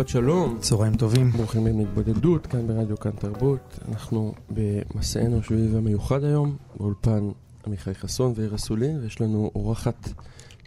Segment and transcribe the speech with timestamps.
[0.00, 1.30] שבת שלום, צהריים טובים.
[1.30, 3.78] ברוכים הבאים להתבודדות, כאן ברדיו כאן תרבות.
[3.88, 7.30] אנחנו במסענו השביעי והמיוחד היום, באולפן
[7.66, 10.08] עמיחי חסון ואיר אסולין, ויש לנו אורחת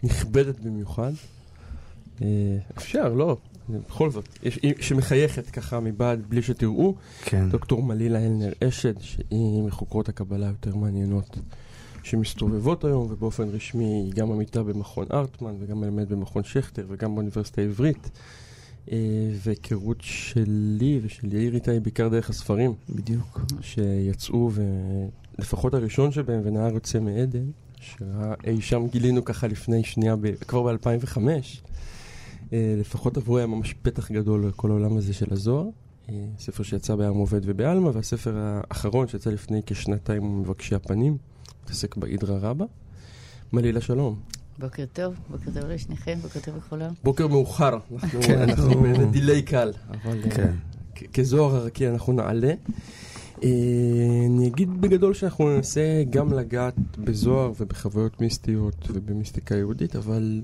[0.02, 1.12] נכבדת במיוחד.
[2.22, 2.26] אה,
[2.78, 3.36] אפשר, לא,
[3.68, 6.94] בכל זאת, יש, שמחייכת ככה מבעד בלי שתראו.
[7.24, 7.48] כן.
[7.50, 11.38] דוקטור מלילה אלנר אשד, שהיא מחוקרות הקבלה היותר מעניינות
[12.02, 17.60] שמסתובבות היום, ובאופן רשמי היא גם עמיתה במכון ארטמן, וגם מלמד במכון שכטר, וגם באוניברסיטה
[17.60, 18.10] העברית.
[18.92, 18.96] אה,
[19.42, 23.40] והיכרות שלי ושל יאיר איתה היא בעיקר דרך הספרים בדיוק.
[23.60, 24.50] שיצאו,
[25.38, 27.44] ולפחות הראשון שבהם, ונהר יוצא מעדן,
[27.80, 30.34] שאי שם גילינו ככה לפני שנייה, ב...
[30.34, 31.18] כבר ב-2005,
[32.52, 35.68] אה, לפחות עבורי היה ממש פתח גדול לכל העולם הזה של הזוהר.
[36.08, 41.16] אה, ספר שיצא בעם עובד ובעלמא, והספר האחרון שיצא לפני כשנתיים מבקשי הפנים,
[41.64, 42.64] מתעסק באידרא רבא.
[43.52, 44.20] מלילה שלום.
[44.58, 46.92] בוקר טוב, בוקר טוב לשניכם, בוקר טוב לכולם.
[47.04, 49.72] בוקר מאוחר, אנחנו כן, אנחנו אנחנו- באיזה דיליי קל,
[50.30, 50.52] כן.
[51.12, 52.52] כזוהר הרקיע אנחנו נעלה.
[53.44, 53.48] אה,
[54.26, 60.42] אני אגיד בגדול שאנחנו ננסה גם לגעת בזוהר ובחוויות מיסטיות ובמיסטיקה יהודית, אבל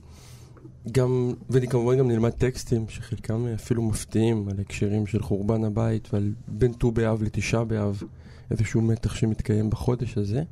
[0.93, 6.73] גם, וכמובן גם נלמד טקסטים שחלקם אפילו מפתיעים על הקשרים של חורבן הבית ועל בין
[6.73, 8.03] ט"ו באב לתשעה באב,
[8.51, 10.43] איזשהו מתח שמתקיים בחודש הזה.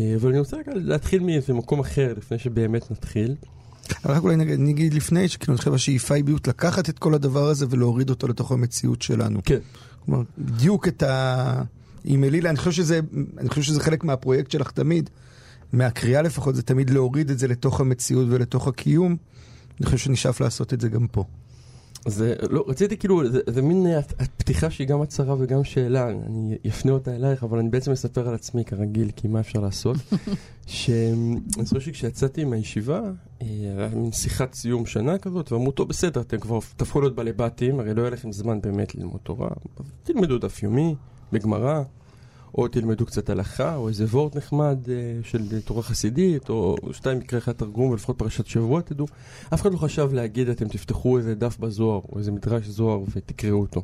[0.00, 3.34] אה, אבל אני רוצה להתחיל מאיזה מקום אחר לפני שבאמת נתחיל.
[4.04, 7.14] אבל רק אולי נגיד, נגיד לפני, שכאילו אני חושב השאיפה היא בדיוק לקחת את כל
[7.14, 9.40] הדבר הזה ולהוריד אותו לתוך המציאות שלנו.
[9.44, 9.58] כן.
[10.04, 11.62] כלומר, בדיוק את ה...
[12.04, 13.00] עם אלילה, אני חושב שזה,
[13.38, 15.10] אני חושב שזה חלק מהפרויקט שלך תמיד,
[15.72, 19.16] מהקריאה לפחות, זה תמיד להוריד את זה לתוך המציאות ולתוך הקיום.
[19.80, 21.24] אני חושב שנשאף לעשות את זה גם פה.
[22.06, 24.02] זה, לא, רציתי כאילו, זה, זה מין אה,
[24.36, 28.34] פתיחה שהיא גם הצהרה וגם שאלה, אני אפנה אותה אלייך, אבל אני בעצם אספר על
[28.34, 29.96] עצמי כרגיל, כי מה אפשר לעשות?
[30.66, 33.00] שאני זוכר שכשיצאתי מהישיבה,
[33.42, 33.46] אה,
[33.78, 37.80] היה מין שיחת סיום שנה כזאת, ואמרו, טוב, בסדר, אתם כבר תהפכו להיות בעלי בתים,
[37.80, 39.48] הרי לא יהיה לכם זמן באמת ללמוד תורה,
[40.02, 40.94] תלמדו דף יומי,
[41.32, 41.82] בגמרא,
[42.56, 47.38] או תלמדו קצת הלכה, או איזה וורט נחמד אה, של תורה חסידית, או שתיים מקרה
[47.38, 49.06] אחד תרגום, ולפחות פרשת שבוע, תדעו.
[49.54, 53.60] אף אחד לא חשב להגיד, אתם תפתחו איזה דף בזוהר, או איזה מדרש זוהר ותקראו
[53.60, 53.82] אותו.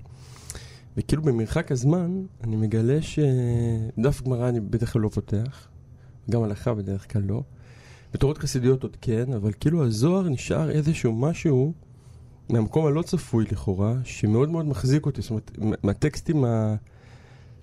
[0.96, 5.68] וכאילו במרחק הזמן, אני מגלה שדף גמרא אני בדרך כלל לא פותח,
[6.30, 7.42] גם הלכה בדרך כלל לא.
[8.14, 11.72] ותורות חסידיות עוד כן, אבל כאילו הזוהר נשאר איזשהו משהו
[12.48, 16.74] מהמקום הלא צפוי לכאורה, שמאוד מאוד מחזיק אותי, זאת אומרת, מה- מהטקסטים ה...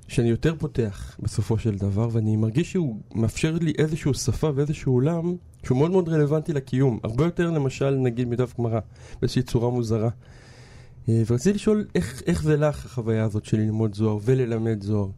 [0.10, 5.36] שאני יותר פותח בסופו של דבר, ואני מרגיש שהוא מאפשר לי איזשהו שפה ואיזשהו עולם
[5.64, 7.00] שהוא מאוד מאוד רלוונטי לקיום.
[7.04, 8.80] הרבה יותר למשל, נגיד, מדף גמרא,
[9.22, 10.10] באיזושהי צורה מוזרה.
[11.10, 15.10] אה, ורציתי לשאול איך, איך זה לך החוויה הזאת של ללמוד זוהר וללמד זוהר.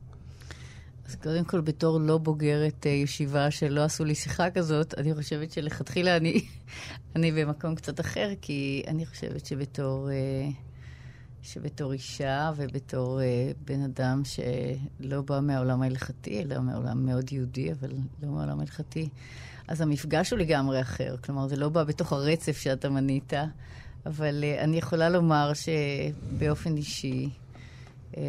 [1.09, 5.52] אז קודם כל, בתור לא בוגרת אה, ישיבה שלא עשו לי שיחה כזאת, אני חושבת
[5.52, 6.41] שלכתחילה אני,
[7.16, 10.50] אני במקום קצת אחר, כי אני חושבת שבתור, אה,
[11.44, 17.91] שבתור אישה ובתור אה, בן אדם שלא בא מהעולם ההלכתי, אלא מהעולם מאוד יהודי, אבל
[18.24, 19.09] לא מהעולם ההלכתי,
[19.68, 21.16] אז המפגש הוא לגמרי אחר.
[21.18, 23.34] כלומר, זה לא בא בתוך הרצף שאתה מנית,
[24.06, 27.29] אבל אה, אני יכולה לומר שבאופן אישי,
[28.18, 28.23] אה,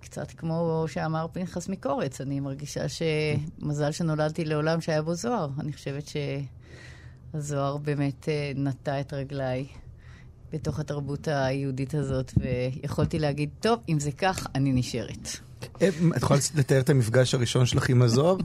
[0.00, 5.48] קצת כמו שאמר פנחס מקורץ, אני מרגישה שמזל שנולדתי לעולם שהיה בו זוהר.
[5.60, 6.04] אני חושבת
[7.34, 9.66] שהזוהר באמת אה, נטע את רגליי
[10.52, 15.28] בתוך התרבות היהודית הזאת, ויכולתי להגיד, טוב, אם זה כך, אני נשארת.
[15.82, 18.36] אה, את יכולה לתאר את המפגש הראשון שלך עם הזוהר?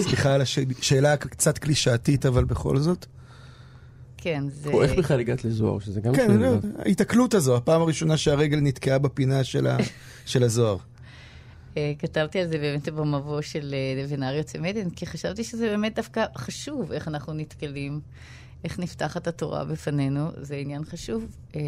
[0.00, 3.06] סליחה על השאלה קצת קלישאתית, אבל בכל זאת.
[4.16, 4.70] כן, זה...
[4.70, 6.50] או איך בכלל הגעת לזוהר, שזה גם כן, שאלה.
[6.50, 9.78] לא, ההיתקלות הזו, הפעם הראשונה שהרגל נתקעה בפינה של ה-
[10.26, 10.76] של הזוהר.
[11.76, 13.74] אה, כתבתי על זה באמת במבוא של
[14.08, 18.00] ונהר יוצא מדן, כי חשבתי שזה באמת דווקא חשוב איך אנחנו נתקלים,
[18.64, 21.26] איך נפתחת התורה בפנינו, זה עניין חשוב.
[21.56, 21.60] אה,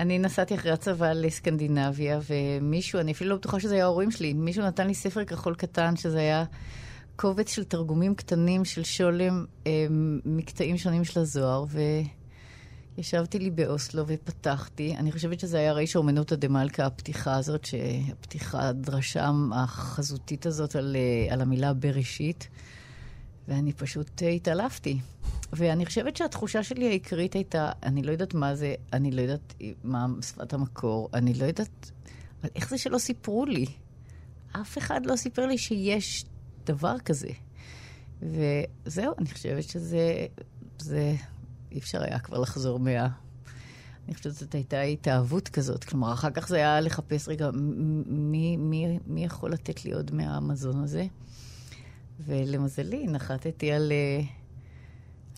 [0.00, 4.64] אני נסעתי אחרי הצבא לסקנדינביה, ומישהו, אני אפילו לא בטוחה שזה היה ההורים שלי, מישהו
[4.64, 6.44] נתן לי ספר כחול קטן, שזה היה
[7.16, 9.86] קובץ של תרגומים קטנים של שולם, אה,
[10.24, 11.80] מקטעים שונים של הזוהר, ו...
[12.98, 19.30] ישבתי לי באוסלו ופתחתי, אני חושבת שזה היה ריש האומנותא דמלכה, הפתיחה הזאת, שהפתיחה, הדרשה
[19.52, 22.48] החזותית הזאת על, אה, על המילה בראשית,
[23.52, 24.98] ואני פשוט אה, התעלפתי.
[25.52, 29.54] ואני חושבת שהתחושה שלי העיקרית הייתה, אני לא יודעת מה זה, אני לא יודעת
[29.84, 31.90] מה שפת המקור, אני לא יודעת...
[32.40, 33.66] אבל איך זה שלא סיפרו לי?
[34.52, 36.24] אף אחד לא סיפר לי שיש
[36.66, 37.28] דבר כזה.
[38.22, 40.26] וזהו, אני חושבת שזה...
[40.78, 41.14] זה...
[41.72, 43.08] אי אפשר היה כבר לחזור מה...
[44.06, 45.84] אני חושבת שזאת הייתה התאהבות כזאת.
[45.84, 47.50] כלומר, אחר כך זה היה לחפש, רגע,
[48.06, 51.06] מי, מי, מי יכול לתת לי עוד מהמזון הזה?
[52.26, 53.92] ולמזלי, נחתתי על...
[53.92, 54.20] אה,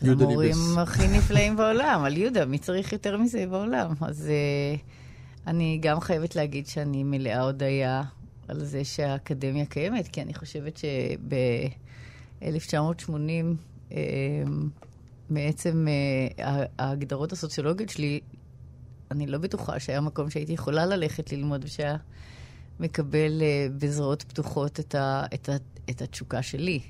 [0.02, 0.56] המורים.
[0.82, 3.92] הכי נפלאים בעולם, על יהודה, מי צריך יותר מזה בעולם?
[4.00, 4.80] אז uh,
[5.46, 8.02] אני גם חייבת להגיד שאני מלאה הודיה
[8.48, 12.44] על זה שהאקדמיה קיימת, כי אני חושבת שב-1980,
[13.90, 13.94] uh,
[15.30, 15.86] מעצם
[16.38, 16.42] uh,
[16.78, 18.20] ההגדרות הסוציולוגיות שלי,
[19.10, 21.96] אני לא בטוחה שהיה מקום שהייתי יכולה ללכת ללמוד ושהיה
[22.80, 25.56] מקבל uh, בזרועות פתוחות את, ה, את, ה,
[25.90, 26.80] את התשוקה שלי.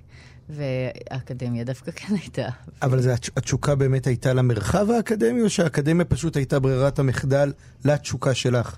[0.49, 2.49] והאקדמיה דווקא כן הייתה.
[2.83, 7.53] אבל זה, התש- התשוקה באמת הייתה למרחב האקדמי, או שהאקדמיה פשוט הייתה ברירת המחדל
[7.85, 8.77] לתשוקה שלך?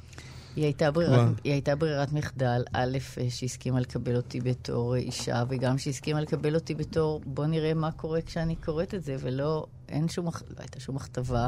[0.56, 0.90] היא הייתה.
[0.90, 2.98] ברירת, היא הייתה ברירת מחדל, א',
[3.28, 8.56] שהסכימה לקבל אותי בתור אישה, וגם שהסכימה לקבל אותי בתור, בוא נראה מה קורה כשאני
[8.56, 11.46] קוראת את זה, ולא, אין שום, לא הייתה שום הכתבה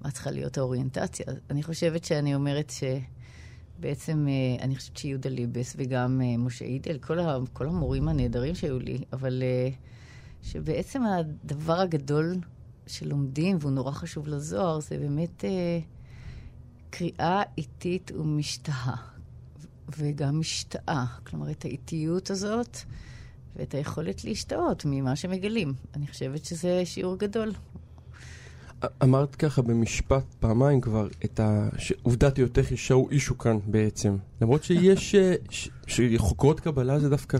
[0.00, 1.26] מה צריכה להיות האוריינטציה.
[1.50, 3.15] אני חושבת שאני אומרת שבעצם,
[3.84, 6.98] אה, אני חושבת שיהודה ליבס וגם אה, משה אידל,
[7.52, 9.68] כל, המורים הנהדרים שהיו לי, אבל אה,
[10.42, 12.36] שבעצם הדבר הגדול
[12.86, 15.44] שלומדים, והוא נורא חשוב לזוהר, זה באמת...
[15.44, 15.80] אה,
[16.98, 18.96] קריאה איטית ומשתהה,
[19.98, 21.04] וגם משתאה.
[21.26, 22.78] כלומר, את האיטיות הזאת
[23.56, 25.74] ואת היכולת להשתאות ממה שמגלים.
[25.94, 27.52] אני חושבת שזה שיעור גדול.
[29.02, 31.68] אמרת ככה במשפט פעמיים כבר את ה...
[31.78, 34.16] שעובדת היותך אישה הוא אישו כאן בעצם.
[34.40, 35.14] למרות שיש...
[35.14, 35.34] אה,
[35.86, 37.38] שחוקרות קבלה זה דווקא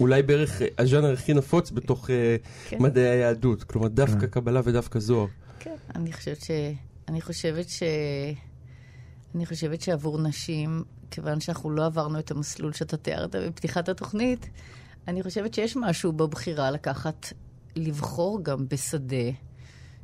[0.00, 2.36] אולי בערך אה, הז'אנר הכי נפוץ בתוך אה,
[2.68, 2.82] כן.
[2.82, 3.64] מדעי היהדות.
[3.64, 4.26] כלומר דווקא כן.
[4.26, 5.26] קבלה ודווקא זוהר.
[5.58, 6.50] כן, אני חושבת ש...
[7.08, 7.82] אני חושבת ש...
[9.34, 14.48] אני חושבת שעבור נשים, כיוון שאנחנו לא עברנו את המסלול שאתה תיארת בפתיחת התוכנית,
[15.08, 17.32] אני חושבת שיש משהו בבחירה לקחת,
[17.76, 19.30] לבחור גם בשדה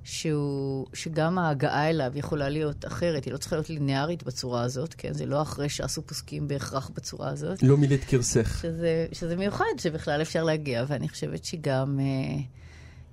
[0.08, 5.12] שהוא, שגם ההגעה אליו יכולה להיות אחרת, היא לא צריכה להיות ליניארית בצורה הזאת, כן?
[5.12, 7.62] זה לא אחרי שעשו פוסקים בהכרח בצורה הזאת.
[7.62, 8.58] לא מילאת קרסך.
[8.62, 12.40] שזה, שזה מיוחד שבכלל אפשר להגיע, ואני חושבת שגם אה,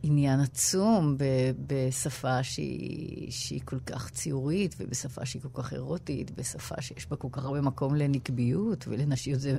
[0.04, 1.24] עניין עצום ב,
[1.68, 7.28] בשפה שהיא, שהיא כל כך ציורית, ובשפה שהיא כל כך אירוטית, בשפה שיש בה כל
[7.32, 9.40] כך הרבה מקום לנקביות ולנשיות.
[9.40, 9.58] זה,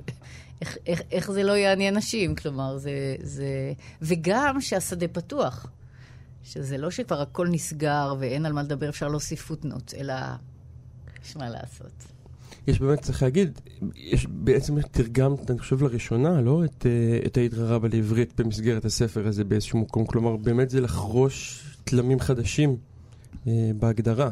[0.61, 2.35] איך, איך, איך זה לא יעניין נשים?
[2.35, 3.73] כלומר, זה, זה...
[4.03, 5.67] וגם שהשדה פתוח.
[6.53, 10.15] שזה לא שכבר הכל נסגר ואין על מה לדבר, אפשר להוסיף פוטנוט, אלא
[11.25, 11.93] יש מה לעשות.
[12.67, 13.61] יש באמת, צריך להגיד,
[13.97, 16.65] יש בעצם תרגמת, אני חושב לראשונה, לא?
[16.65, 20.07] את, אה, את היית רבה לעברית במסגרת הספר הזה באיזשהו מקום.
[20.07, 22.77] כלומר, באמת זה לחרוש תלמים חדשים
[23.47, 24.31] אה, בהגדרה.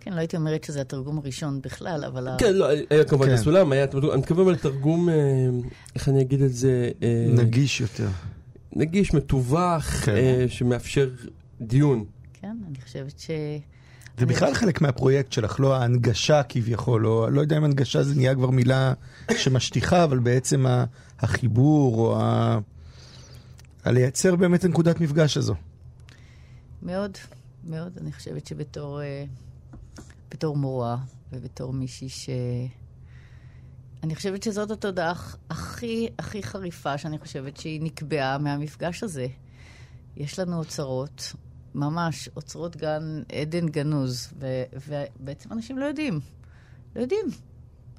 [0.00, 2.28] כן, לא הייתי אומרת שזה התרגום הראשון בכלל, אבל...
[2.28, 3.34] ה- כן, לא, היה כמובן כן.
[3.34, 5.14] את הסולם, היה, אני מתכוון לתרגום, אה,
[5.94, 6.90] איך אני אגיד את זה?
[7.02, 8.08] אה, נגיש יותר.
[8.76, 10.12] נגיש, מתווך, כן.
[10.16, 11.10] אה, שמאפשר
[11.60, 12.04] דיון.
[12.32, 13.30] כן, אני חושבת ש...
[14.18, 18.34] זה בכלל חלק מהפרויקט שלך, לא ההנגשה כביכול, או לא יודע אם הנגשה זה נהיה
[18.34, 18.92] כבר מילה
[19.36, 20.84] שמשטיחה, אבל בעצם ה-
[21.18, 22.58] החיבור, או ה...
[23.84, 25.54] הלייצר באמת את נקודת מפגש הזו.
[26.82, 27.18] מאוד,
[27.64, 27.98] מאוד.
[28.00, 29.24] אני חושבת שבתור אה,
[30.30, 30.96] בתור מורה
[31.32, 32.28] ובתור מישהי ש...
[34.02, 39.26] אני חושבת שזאת התודעה הכ- הכי הכי חריפה שאני חושבת שהיא נקבעה מהמפגש הזה.
[40.16, 41.32] יש לנו אוצרות,
[41.76, 46.20] ממש אוצרות גן עדן גנוז, ו- ובעצם אנשים לא יודעים.
[46.96, 47.26] לא יודעים.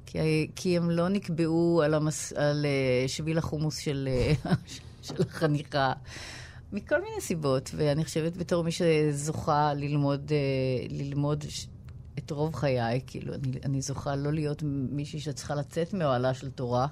[0.06, 4.08] כי, כי הם לא נקבעו על, המס, על uh, שביל החומוס של,
[4.44, 4.48] uh,
[5.06, 5.92] של החניכה,
[6.72, 7.70] מכל מיני סיבות.
[7.76, 11.44] ואני חושבת בתור מי שזוכה ללמוד, uh, ללמוד
[12.18, 16.86] את רוב חיי, כאילו, אני, אני זוכה לא להיות מישהי שצריכה לצאת מאוהלה של תורה.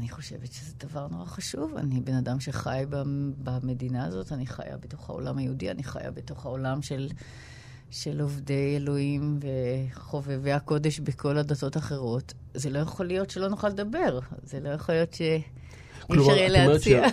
[0.00, 1.76] אני חושבת שזה דבר נורא חשוב.
[1.76, 6.46] אני בן אדם שחי במ- במדינה הזאת, אני חיה בתוך העולם היהודי, אני חיה בתוך
[6.46, 7.08] העולם של,
[7.90, 9.38] של עובדי אלוהים
[9.94, 12.34] וחובבי הקודש בכל הדתות האחרות.
[12.54, 14.18] זה לא יכול להיות שלא נוכל לדבר.
[14.42, 15.42] זה לא יכול להיות שאי
[16.06, 17.06] כלומר, אפשר יהיה את אומרת להציע.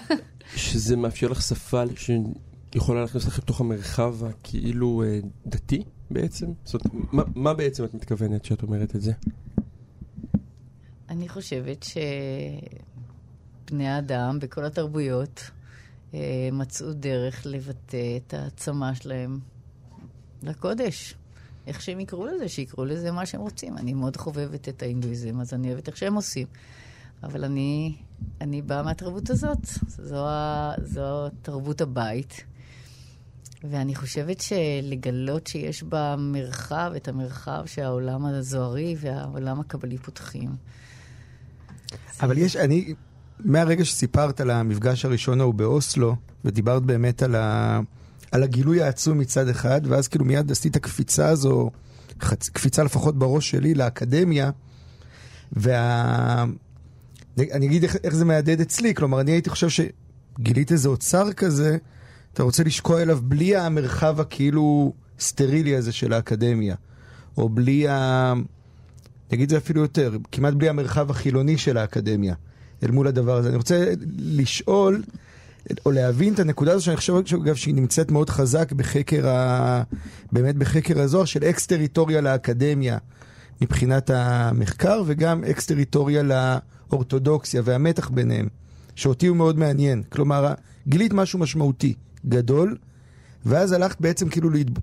[0.56, 1.84] שזה מאפשר לך שפה
[2.74, 6.46] שיכולה להכניס לך לתוך המרחב הכאילו אה, דתי בעצם?
[6.64, 9.12] זאת אומרת, מה, מה בעצם את מתכוונת שאת אומרת את זה?
[11.10, 11.86] אני חושבת
[13.70, 15.52] שבני האדם בכל התרבויות
[16.14, 19.40] אה, מצאו דרך לבטא את העצמה שלהם
[20.44, 21.16] לקודש.
[21.68, 23.78] איך שהם יקראו לזה, שיקראו לזה מה שהם רוצים.
[23.78, 26.48] אני מאוד חובבת את ההינדואיזם, אז אני אוהבת איך שהם עושים.
[27.24, 27.96] אבל אני,
[28.42, 29.66] אני באה מהתרבות הזאת.
[29.88, 30.26] זו,
[30.82, 32.44] זו תרבות הבית.
[33.64, 40.50] ואני חושבת שלגלות שיש במרחב, את המרחב שהעולם הזוהרי והעולם הקבלי פותחים.
[42.22, 42.94] אבל יש, אני,
[43.40, 47.80] מהרגע שסיפרת על המפגש הראשון ההוא באוסלו, ודיברת באמת על, ה,
[48.32, 51.70] על הגילוי העצום מצד אחד, ואז כאילו מיד עשית קפיצה הזו,
[52.22, 54.52] חצ, קפיצה לפחות בראש שלי, לאקדמיה,
[55.54, 56.46] וה...
[57.40, 61.78] אני אגיד איך, איך זה מהדהד אצלי, כלומר, אני הייתי חושב שגילית איזה אוצר כזה,
[62.34, 66.76] אתה רוצה לשקוע אליו בלי המרחב הכאילו סטרילי הזה של האקדמיה,
[67.38, 68.34] או בלי ה...
[69.34, 72.36] את זה אפילו יותר, כמעט בלי המרחב החילוני של האקדמיה,
[72.84, 73.50] אל מול הדבר הזה.
[73.50, 75.04] אני רוצה לשאול,
[75.86, 79.84] או להבין את הנקודה הזו, שאני חושב, אגב, שהיא נמצאת מאוד חזק בחקר ה...
[80.32, 82.98] באמת בחקר הזוהר, של אקס-טריטוריה לאקדמיה
[83.62, 88.48] מבחינת המחקר, וגם אקס-טריטוריה לאורתודוקסיה והמתח ביניהם,
[88.96, 90.04] שאותי הוא מאוד מעניין.
[90.10, 90.54] כלומר,
[90.88, 91.94] גילית משהו משמעותי,
[92.26, 92.78] גדול,
[93.46, 94.80] ואז הלכת בעצם כאילו להתב...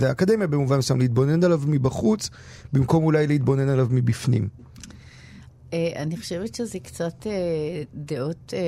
[0.00, 2.30] זה האקדמיה במובן מסוים, להתבונן עליו מבחוץ,
[2.72, 4.48] במקום אולי להתבונן עליו מבפנים.
[5.72, 7.32] אה, אני חושבת שזה קצת אה,
[7.94, 8.60] דעות אה,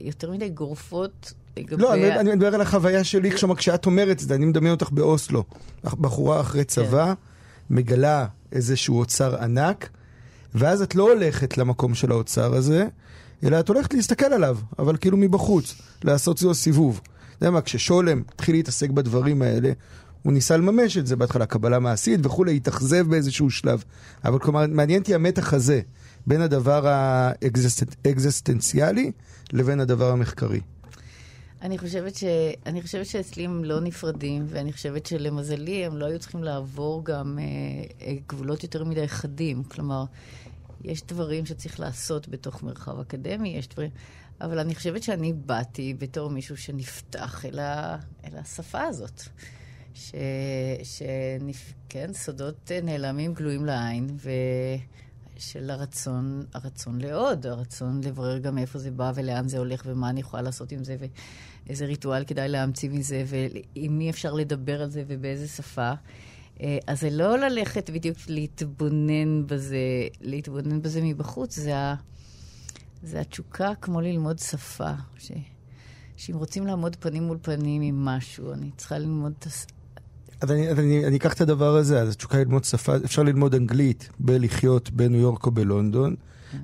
[0.00, 1.32] יותר מדי גורפות.
[1.70, 5.44] לא, אני מדבר על החוויה שלי, כשאת אומרת את זה, אני מדמיין אותך באוסלו.
[5.84, 6.68] בחורה אחרי כן.
[6.68, 7.14] צבא,
[7.70, 9.90] מגלה איזשהו אוצר ענק,
[10.54, 12.86] ואז את לא הולכת למקום של האוצר הזה,
[13.44, 17.00] אלא את הולכת להסתכל עליו, אבל כאילו מבחוץ, לעשות זו סיבוב.
[17.04, 19.72] אתה יודע מה, כששולם התחיל להתעסק בדברים האלה,
[20.22, 23.84] הוא ניסה לממש את זה בהתחלה, קבלה מעשית וכולי, התאכזב באיזשהו שלב.
[24.24, 25.80] אבל כלומר, מעניין אותי המתח הזה,
[26.26, 29.12] בין הדבר האקזיסטנציאלי
[29.52, 30.60] לבין הדבר המחקרי.
[31.62, 32.24] אני חושבת, ש...
[32.66, 37.38] אני חושבת שאצלי הם לא נפרדים, ואני חושבת שלמזלי הם לא היו צריכים לעבור גם
[37.38, 37.44] אה,
[38.06, 39.64] אה, גבולות יותר מדי חדים.
[39.64, 40.04] כלומר,
[40.84, 43.90] יש דברים שצריך לעשות בתוך מרחב אקדמי, יש דברים...
[44.40, 47.96] אבל אני חושבת שאני באתי בתור מישהו שנפתח אל, ה...
[48.24, 49.22] אל השפה הזאת.
[50.00, 50.14] ש...
[50.82, 51.72] שנפ...
[51.88, 54.16] כן, סודות נעלמים גלויים לעין,
[55.36, 60.20] ושל הרצון, הרצון לעוד, הרצון לברר גם מאיפה זה בא ולאן זה הולך ומה אני
[60.20, 60.96] יכולה לעשות עם זה
[61.66, 65.92] ואיזה ריטואל כדאי להמציא מזה ועם מי אפשר לדבר על זה ובאיזה שפה.
[66.60, 69.78] אה, אז זה לא ללכת בדיוק להתבונן בזה,
[70.20, 71.94] להתבונן בזה מבחוץ, זה, ה...
[73.02, 74.92] זה התשוקה כמו ללמוד שפה.
[75.18, 75.32] ש...
[76.16, 79.32] שאם רוצים לעמוד פנים מול פנים עם משהו, אני צריכה ללמוד
[80.44, 80.50] את הס...
[80.50, 84.08] אז אני, אני, אני אקח את הדבר הזה, אז התשוקה ללמוד שפה, אפשר ללמוד אנגלית
[84.20, 86.14] בלחיות בניו יורק או בלונדון,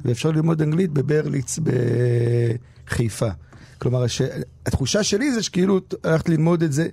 [0.05, 1.59] ואפשר ללמוד אנגלית בברליץ
[2.87, 3.29] בחיפה.
[3.79, 4.23] כלומר, הש...
[4.67, 6.89] התחושה שלי זה שכאילו הלכת ללמוד את זה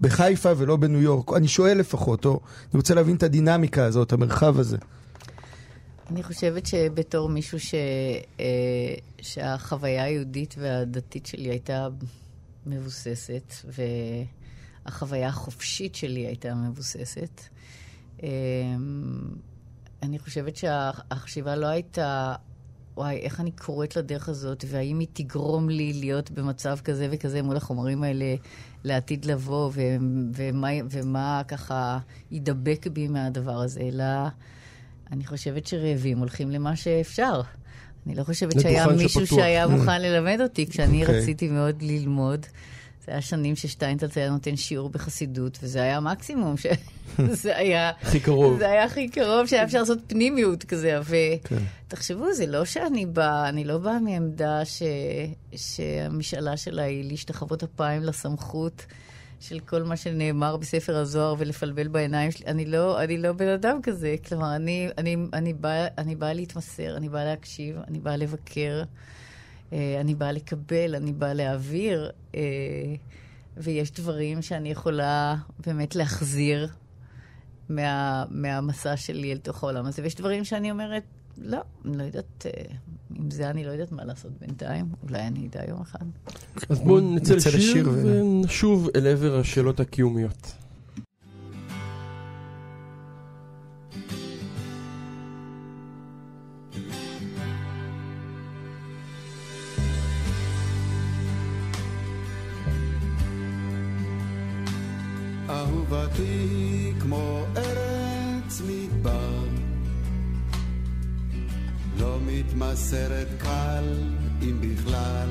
[0.00, 1.32] בחיפה ולא בניו יורק.
[1.36, 2.40] אני שואל לפחות, או
[2.72, 4.76] אני רוצה להבין את הדינמיקה הזאת, המרחב הזה.
[6.10, 7.74] אני חושבת שבתור מישהו ש...
[8.40, 8.46] אה,
[9.20, 11.88] שהחוויה היהודית והדתית שלי הייתה
[12.66, 13.82] מבוססת, ו...
[14.86, 17.40] החוויה החופשית שלי הייתה מבוססת.
[18.22, 18.28] אמ,
[20.02, 22.34] אני חושבת שהחשיבה לא הייתה,
[22.96, 27.56] וואי, איך אני קוראת לדרך הזאת, והאם היא תגרום לי להיות במצב כזה וכזה מול
[27.56, 28.34] החומרים האלה
[28.84, 29.96] לעתיד לבוא, ו-
[30.34, 31.98] ומה, ומה ככה
[32.30, 34.04] ידבק בי מהדבר הזה, אלא
[35.12, 37.40] אני חושבת שרעבים הולכים למה שאפשר.
[38.06, 39.38] אני לא חושבת שהיה מישהו שפתוח.
[39.38, 41.06] שהיה מוכן ללמד אותי כשאני okay.
[41.06, 41.20] אוקיי.
[41.20, 42.46] רציתי מאוד ללמוד.
[43.10, 47.90] זה היה שנים ששטיינטלץ היה נותן שיעור בחסידות, וזה היה המקסימום, שזה היה...
[48.02, 48.58] הכי קרוב.
[48.58, 51.00] זה היה הכי קרוב שהיה אפשר לעשות פנימיות כזה.
[51.86, 52.32] ותחשבו, כן.
[52.32, 54.82] זה לא שאני באה, אני לא באה מעמדה ש...
[55.56, 58.86] שהמשאלה שלה היא להשתחוות אפיים לסמכות.
[59.40, 62.46] של כל מה שנאמר בספר הזוהר ולפלבל בעיניים שלי.
[62.46, 64.16] אני לא, אני לא בן אדם כזה.
[64.28, 65.88] כלומר, אני, אני, אני באה
[66.18, 68.82] בא להתמסר, אני באה להקשיב, אני באה לבקר.
[69.72, 72.40] אה, אני באה לקבל, אני באה להעביר, אה,
[73.56, 75.36] ויש דברים שאני יכולה
[75.66, 76.68] באמת להחזיר
[77.68, 81.02] מה, מהמסע שלי אל תוך העולם הזה, ויש דברים שאני אומרת,
[81.38, 82.62] לא, אני לא יודעת, אה,
[83.14, 86.04] עם זה אני לא יודעת מה לעשות בינתיים, אולי אני אדע יום אחד.
[86.68, 90.52] אז בואו נצא לשיר ונשוב אל עבר השאלות הקיומיות.
[106.20, 109.44] אהובתי כמו ארץ מדבר,
[111.98, 113.84] לא מתמסרת קל
[114.42, 115.28] אם בכלל.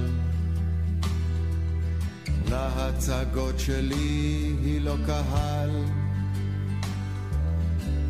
[2.50, 5.86] להצגות שלי היא לא קהל,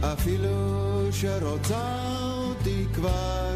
[0.01, 3.55] אפילו שרוצה אותי כבר,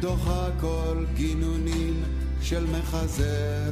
[0.00, 2.02] דוחה כל גינונים
[2.40, 3.70] של מחזר.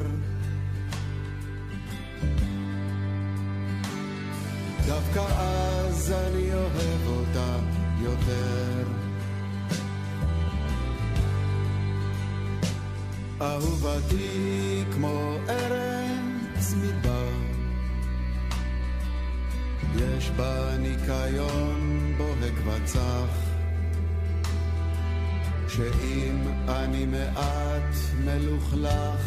[4.87, 7.57] דווקא אז אני אוהב אותה
[8.03, 8.85] יותר.
[13.41, 17.29] אהובתי כמו ארץ מדבר,
[19.97, 23.29] יש בה ניקיון בוהק וצח,
[25.69, 26.39] שאם
[26.69, 29.21] אני מעט מלוכלך,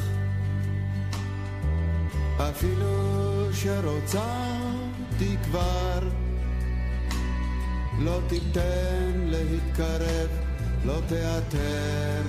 [2.38, 4.67] אפילו שרוצה
[5.18, 6.00] אותי כבר,
[8.00, 10.30] לא תיתן להתקרב,
[10.86, 12.22] לא תיעתר.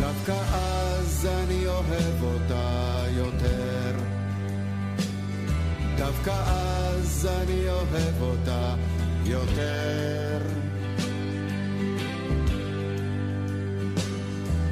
[0.00, 3.96] דווקא אז אני אוהב אותה יותר.
[5.96, 8.74] דווקא אז אני אוהב אותה
[9.24, 10.38] יותר.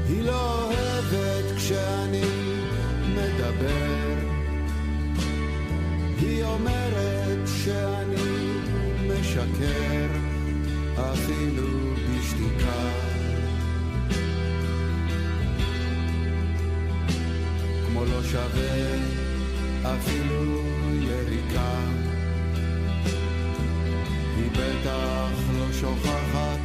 [0.08, 2.29] היא לא אוהבת כשאני
[6.20, 8.50] היא אומרת שאני
[9.06, 10.06] משקר,
[10.94, 12.90] אפילו בשתיקה.
[17.86, 18.98] כמו לא שווה
[19.82, 20.62] אפילו
[21.00, 21.74] יריקה.
[24.36, 26.58] היא בטח לא שוכחת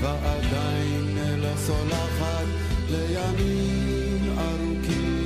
[0.00, 2.46] ועדיין לא סולחת
[2.90, 5.21] לימים ארוכים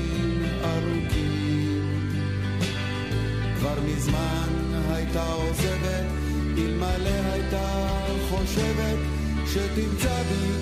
[3.76, 6.04] כבר מזמן הייתה עוזבת,
[6.58, 7.86] אלמלא הייתה
[8.30, 8.98] חושבת
[9.46, 10.52] שתמצא בי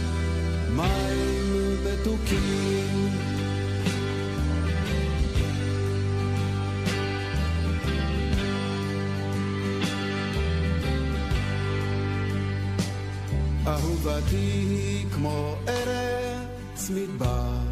[0.71, 3.09] מים מתוקים.
[13.67, 17.64] אהובתי היא כמו ארץ מדבר,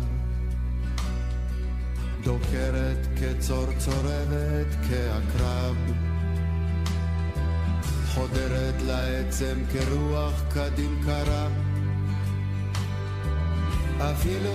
[2.52, 5.76] דוקרת כצור צורבת כעקרב,
[8.14, 11.48] חודרת לעצם כרוח קדים קרה,
[13.98, 14.52] אפילו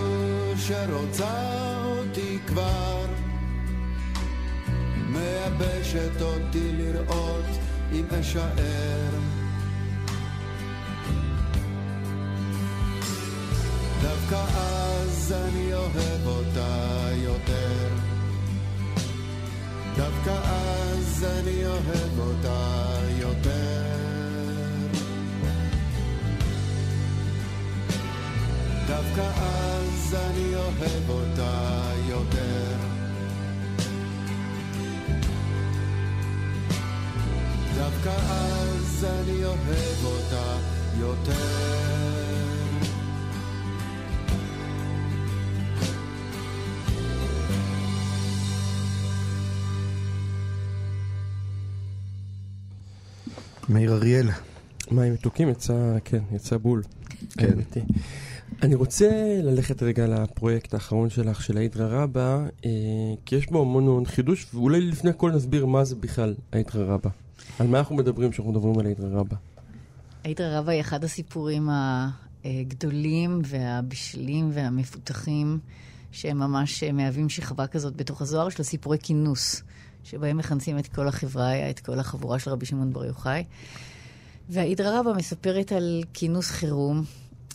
[0.57, 3.05] שרוצה אותי כבר,
[5.09, 7.45] מייבשת אותי לראות
[7.91, 9.09] אם אשאר.
[14.01, 14.76] דווקא אז
[15.31, 17.87] אני אוהב אותה יותר.
[19.95, 23.83] דווקא אז אני אוהב אותה יותר.
[28.87, 32.75] דווקא אז אני אוהב אותה יותר.
[37.75, 40.57] דווקא אז אני אוהב אותה
[40.99, 42.26] יותר.
[53.69, 54.27] מאיר אריאל.
[54.91, 56.83] מים מתוקים יצא, כן, יצא בול.
[57.37, 57.45] כן.
[57.49, 57.83] האמת היא.
[58.63, 62.69] אני רוצה ללכת רגע לפרויקט האחרון שלך, של ההידרא רבא, אה,
[63.25, 67.09] כי יש בו המון המון חידוש, ואולי לפני הכל נסביר מה זה בכלל ההידרא רבא.
[67.59, 69.35] על מה אנחנו מדברים כשאנחנו מדברים על ההידרא רבא.
[70.23, 71.69] ההידרא רבא היא אחד הסיפורים
[72.45, 75.59] הגדולים והבשלים והמפותחים,
[76.11, 79.63] שהם ממש מהווים שכבה כזאת בתוך הזוהר של סיפורי כינוס,
[80.07, 83.43] שבהם מכנסים את כל החברה, את כל החבורה של רבי שמעון בר יוחאי.
[84.49, 87.03] וההידרא רבא מספרת על כינוס חירום,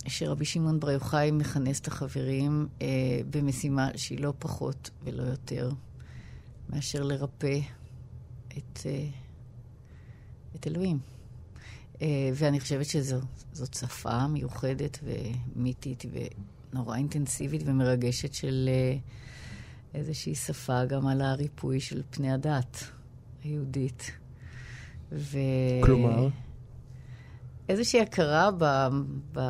[0.07, 2.87] שרבי שמעון בר יוחאי מכנס את החברים אה,
[3.31, 5.71] במשימה שהיא לא פחות ולא יותר
[6.71, 7.59] מאשר לרפא
[8.59, 9.07] את, אה,
[10.57, 10.99] את אלוהים.
[12.03, 16.05] אה, ואני חושבת שזאת שפה מיוחדת ומיתית
[16.73, 18.97] ונורא אינטנסיבית ומרגשת של אה,
[19.95, 22.85] איזושהי שפה גם על הריפוי של פני הדת
[23.45, 24.11] היהודית.
[25.13, 25.39] ו...
[25.83, 26.29] כלומר?
[27.69, 28.65] איזושהי הכרה ב,
[29.33, 29.41] ב,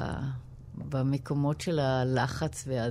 [0.75, 2.89] במקומות של הלחץ וה,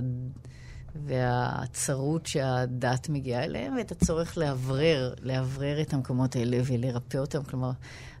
[0.94, 7.42] והצרות שהדת מגיעה אליהם, ואת הצורך לאוורר, לאוורר את המקומות האלה ולרפא אותם.
[7.42, 7.70] כלומר,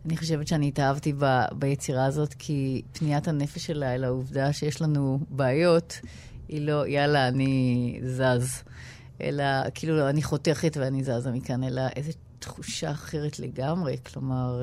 [0.06, 5.20] אני חושבת שאני התאהבתי ב, ביצירה הזאת, כי פניית הנפש שלה אל העובדה שיש לנו
[5.28, 6.00] בעיות,
[6.48, 8.62] היא לא, יאללה, אני זז.
[9.20, 9.44] אלא,
[9.74, 13.96] כאילו, אני חותכת ואני זזה מכאן, אלא איזו תחושה אחרת לגמרי.
[14.12, 14.62] כלומר...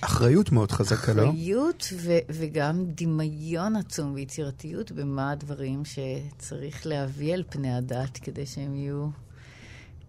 [0.00, 1.30] אחריות מאוד חזקה, לא?
[1.30, 8.74] אחריות ו- וגם דמיון עצום ויצירתיות במה הדברים שצריך להביא על פני הדת כדי שהם
[8.74, 9.08] יהיו,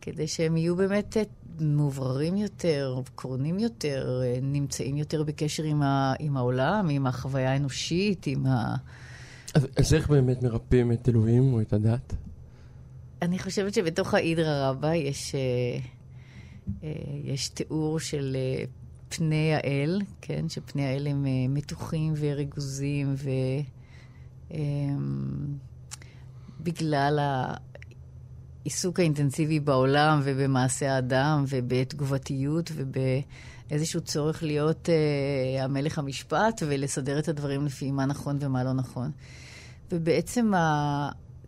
[0.01, 1.17] כדי שהם יהיו באמת
[1.59, 8.45] מאובררים יותר, קורנים יותר, נמצאים יותר בקשר עם, ה- עם העולם, עם החוויה האנושית, עם
[8.45, 8.75] ה...
[9.53, 12.13] אז, אז איך באמת מרפאים את אלוהים או את הדת?
[13.21, 15.39] אני חושבת שבתוך האידרא רבה יש, אה,
[16.83, 16.89] אה,
[17.23, 18.63] יש תיאור של אה,
[19.09, 20.49] פני האל, כן?
[20.49, 23.15] שפני האל הם מתוחים וריגוזים,
[26.59, 27.53] ובגלל אה,
[28.61, 34.89] העיסוק האינטנסיבי בעולם ובמעשה האדם ובתגובתיות ובאיזשהו צורך להיות
[35.59, 39.11] המלך המשפט ולסדר את הדברים לפי מה נכון ומה לא נכון.
[39.91, 40.51] ובעצם.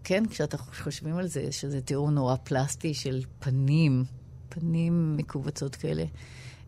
[0.03, 4.03] כן, כשאתה חושבים על זה, שזה תיאור נורא פלסטי של פנים,
[4.49, 6.05] פנים מקובצות כאלה.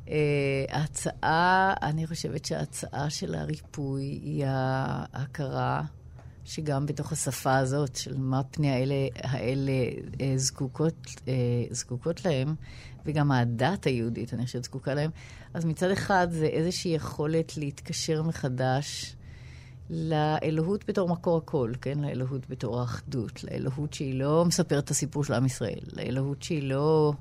[0.06, 0.10] Uh,
[0.70, 5.84] ההצעה, אני חושבת שההצעה של הריפוי היא ההכרה
[6.46, 11.30] שגם בתוך השפה הזאת, של מה פני האלה, האלה uh, זקוקות, uh,
[11.72, 12.56] זקוקות להם,
[13.06, 15.12] וגם הדת היהודית, אני חושבת, זקוקה להם,
[15.54, 19.16] אז מצד אחד זה איזושהי יכולת להתקשר מחדש
[19.90, 22.00] לאלוהות בתור מקור הכל, כן?
[22.00, 27.14] לאלוהות בתור האחדות, לאלוהות שהיא לא מספרת את הסיפור של עם ישראל, לאלוהות שהיא לא...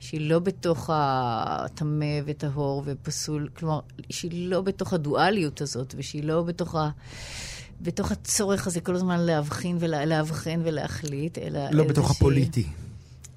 [0.00, 6.74] שהיא לא בתוך הטמא וטהור ופסול, כלומר, שהיא לא בתוך הדואליות הזאת, ושהיא לא בתוך,
[6.74, 6.90] ה,
[7.80, 11.60] בתוך הצורך הזה כל הזמן להבחין ולאבחן ולהחליט, אלא...
[11.70, 12.16] לא בתוך שהיא...
[12.16, 12.66] הפוליטי.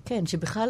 [0.06, 0.70] כן, שבכלל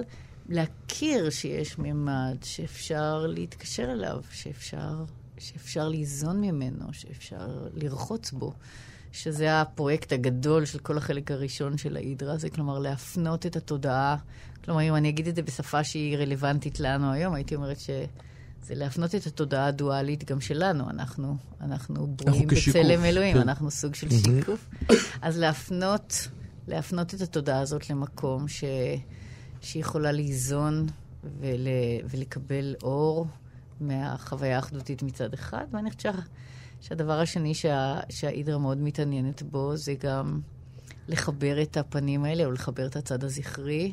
[0.49, 5.03] להכיר שיש ממד שאפשר להתקשר אליו, שאפשר,
[5.37, 8.53] שאפשר ליזון ממנו, שאפשר לרחוץ בו.
[9.15, 14.17] שזה הפרויקט הגדול של כל החלק הראשון של ההידרה, זה כלומר להפנות את התודעה.
[14.65, 19.15] כלומר, אם אני אגיד את זה בשפה שהיא רלוונטית לנו היום, הייתי אומרת שזה להפנות
[19.15, 20.89] את התודעה הדואלית גם שלנו.
[20.89, 23.41] אנחנו, אנחנו ברואים בצלם אלוהים, כן.
[23.41, 24.69] אנחנו סוג של שיקוף.
[25.21, 26.27] אז להפנות,
[26.67, 28.63] להפנות את התודעה הזאת למקום ש,
[29.61, 30.87] שיכולה ליזון
[31.23, 31.67] ול,
[32.09, 33.27] ולקבל אור
[33.79, 36.21] מהחוויה האחדותית מצד אחד, ואני חושבת שה...
[36.81, 40.39] שהדבר השני שה, שהאידרה מאוד מתעניינת בו זה גם
[41.07, 43.91] לחבר את הפנים האלה, או לחבר את הצד הזכרי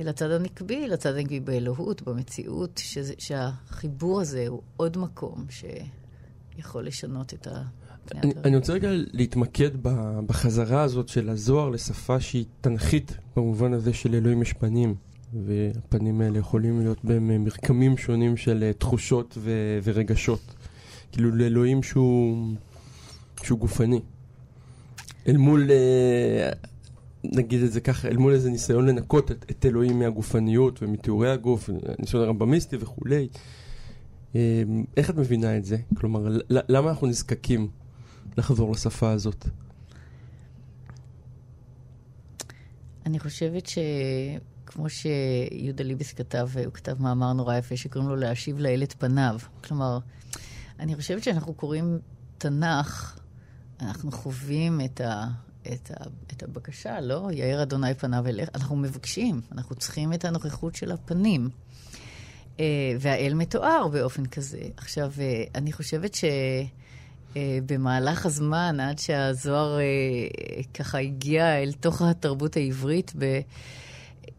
[0.00, 7.34] אל הצד הנקבי, לצד הנקבי באלוהות, במציאות, שזה, שהחיבור הזה הוא עוד מקום שיכול לשנות
[7.34, 7.62] את ה...
[8.14, 9.70] אני, אני רוצה רגע להתמקד
[10.26, 14.94] בחזרה הזאת של הזוהר לשפה שהיא תנחית במובן הזה של אלוהים יש פנים.
[15.32, 20.54] והפנים האלה יכולים להיות בהם מרקמים שונים של אה, תחושות ו- ורגשות.
[21.12, 22.54] כאילו לאלוהים שהוא,
[23.42, 24.00] שהוא גופני.
[25.28, 26.50] אל מול, אה,
[27.24, 31.70] נגיד את זה ככה, אל מול איזה ניסיון לנקות את, את אלוהים מהגופניות ומתיאורי הגוף,
[31.98, 33.28] ניסיון הרמב"מיסטי וכולי.
[34.34, 34.62] אה,
[34.96, 35.76] איך את מבינה את זה?
[35.94, 37.68] כלומר, למה אנחנו נזקקים
[38.36, 39.46] לחזור לשפה הזאת?
[43.06, 43.66] אני חושבת
[44.72, 49.38] שכמו שיהודה ליבס כתב, הוא כתב מאמר נורא יפה שקוראים לו להשיב לאל את פניו.
[49.64, 49.98] כלומר,
[50.80, 51.98] אני חושבת שאנחנו קוראים
[52.38, 53.18] תנ"ך,
[53.80, 55.26] אנחנו חווים את, ה,
[55.72, 57.28] את, ה, את הבקשה, לא?
[57.32, 58.48] יאיר אדוני פניו אליך.
[58.54, 61.50] אנחנו מבקשים, אנחנו צריכים את הנוכחות של הפנים.
[62.56, 62.60] Uh,
[63.00, 64.60] והאל מתואר באופן כזה.
[64.76, 65.20] עכשיו, uh,
[65.54, 66.16] אני חושבת
[67.34, 69.82] שבמהלך uh, הזמן, עד שהזוהר uh,
[70.74, 73.40] ככה הגיע אל תוך התרבות העברית, ב...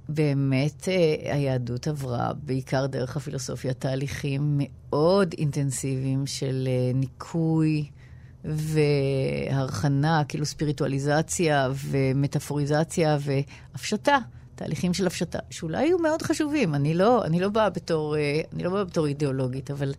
[0.09, 7.89] באמת אה, היהדות עברה, בעיקר דרך הפילוסופיה, תהליכים מאוד אינטנסיביים של אה, ניקוי
[8.45, 14.17] והרחנה, כאילו ספיריטואליזציה ומטאפוריזציה והפשטה.
[14.55, 16.75] תהליכים של הפשטה, שאולי היו מאוד חשובים.
[16.75, 19.93] אני לא, אני לא באה בתור, אה, אני לא באה בתור אידיאולוגית, אבל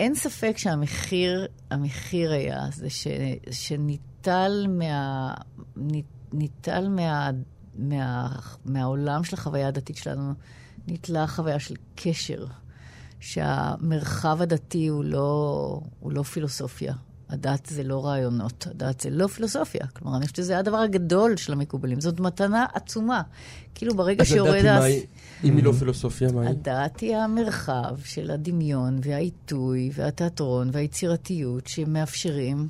[0.00, 3.06] אין ספק שהמחיר, המחיר היה זה ש,
[3.50, 5.34] שניטל מה...
[6.32, 7.30] ניטל מה...
[7.78, 8.28] מה,
[8.64, 10.32] מהעולם של החוויה הדתית שלנו
[10.88, 12.46] נתלה חוויה של קשר,
[13.20, 16.94] שהמרחב הדתי הוא לא, הוא לא פילוסופיה.
[17.28, 19.86] הדת זה לא רעיונות, הדת זה לא פילוסופיה.
[19.86, 22.00] כלומר, אני חושבת שזה הדבר הגדול של המקובלים.
[22.00, 23.22] זאת מתנה עצומה.
[23.74, 24.54] כאילו ברגע שיורד...
[24.54, 25.06] אז הדת היא,
[25.44, 26.50] אם היא לא פילוסופיה, מה היא?
[26.50, 32.68] הדת היא המרחב של הדמיון והעיתוי והתיאטרון והיצירתיות שמאפשרים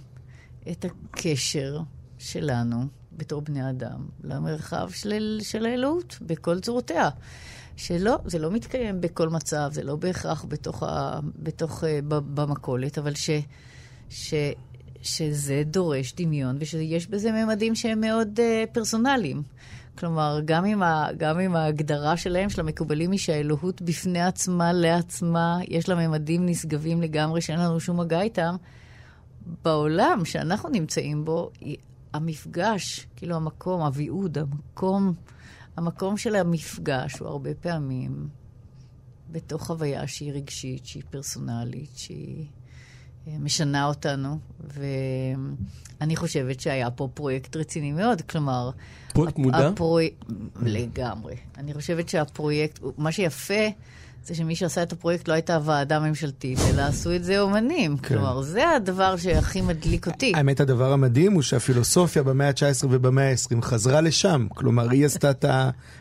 [0.70, 1.80] את הקשר
[2.18, 7.08] שלנו בתור בני אדם למרחב של, של האלוהות בכל צורותיה.
[7.76, 13.14] שלא, זה לא מתקיים בכל מצב, זה לא בהכרח בתוך, ה, בתוך uh, במכולת, אבל
[13.14, 13.30] ש,
[14.10, 14.34] ש,
[15.02, 19.42] שזה דורש דמיון ושיש בזה ממדים שהם מאוד uh, פרסונליים.
[19.98, 25.58] כלומר, גם עם, ה, גם עם ההגדרה שלהם, של המקובלים, היא שהאלוהות בפני עצמה, לעצמה,
[25.68, 28.56] יש לה ממדים נשגבים לגמרי, שאין לנו שום מגע איתם.
[29.64, 31.50] בעולם שאנחנו נמצאים בו,
[32.16, 35.14] המפגש, כאילו המקום, הוויעוד, המקום,
[35.76, 38.28] המקום של המפגש הוא הרבה פעמים
[39.30, 42.46] בתוך חוויה שהיא רגשית, שהיא פרסונלית, שהיא
[43.26, 44.38] משנה אותנו,
[46.00, 48.70] ואני חושבת שהיה פה פרויקט רציני מאוד, כלומר...
[49.12, 49.68] פרויקט מודע?
[49.68, 50.10] הפרוי...
[50.62, 51.36] לגמרי.
[51.58, 53.64] אני חושבת שהפרויקט, מה שיפה...
[54.26, 57.96] זה שמי שעשה את הפרויקט לא הייתה ועדה ממשלתית, אלא עשו את זה אומנים.
[57.96, 58.08] כן.
[58.08, 60.32] כלומר, זה הדבר שהכי מדליק אותי.
[60.34, 64.46] האמת, הדבר המדהים הוא שהפילוסופיה במאה ה-19 ובמאה ה-20 חזרה לשם.
[64.54, 65.44] כלומר, היא עשתה את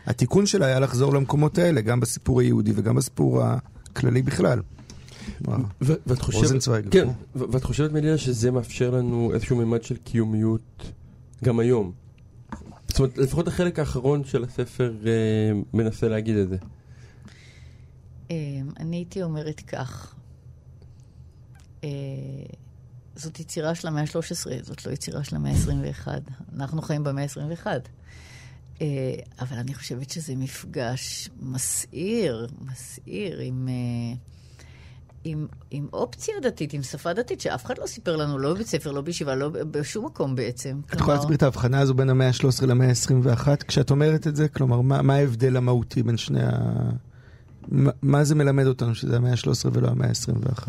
[0.06, 4.60] התיקון שלה היה לחזור למקומות האלה, גם בסיפור היהודי וגם בסיפור הכללי בכלל.
[5.80, 10.92] ואת חושבת, כן, ואת חושבת מלילה שזה מאפשר לנו איזשהו מימד של קיומיות
[11.44, 11.92] גם היום.
[12.88, 15.10] זאת אומרת, לפחות החלק האחרון של הספר אה,
[15.74, 16.56] מנסה להגיד את זה.
[18.30, 18.36] אה,
[18.80, 20.14] אני הייתי אומרת כך,
[21.84, 21.88] אה,
[23.16, 26.08] זאת יצירה של המאה ה-13, זאת לא יצירה של המאה ה-21.
[26.54, 27.66] אנחנו חיים במאה ה-21.
[28.80, 28.86] אה,
[29.40, 33.68] אבל אני חושבת שזה מפגש מסעיר, מסעיר עם...
[35.28, 38.92] עם, עם אופציה דתית, עם שפה דתית, שאף אחד לא סיפר לנו, לא בבית ספר,
[38.92, 40.80] לא בישיבה, לא בשום מקום בעצם.
[40.90, 43.48] את יכולה להסביר את ההבחנה הזו בין המאה ה-13 למאה ה-21?
[43.68, 46.50] כשאת אומרת את זה, כלומר, מה, מה ההבדל המהותי בין שני ה...
[48.02, 50.68] מה זה מלמד אותנו שזה המאה ה-13 ולא המאה ה-21?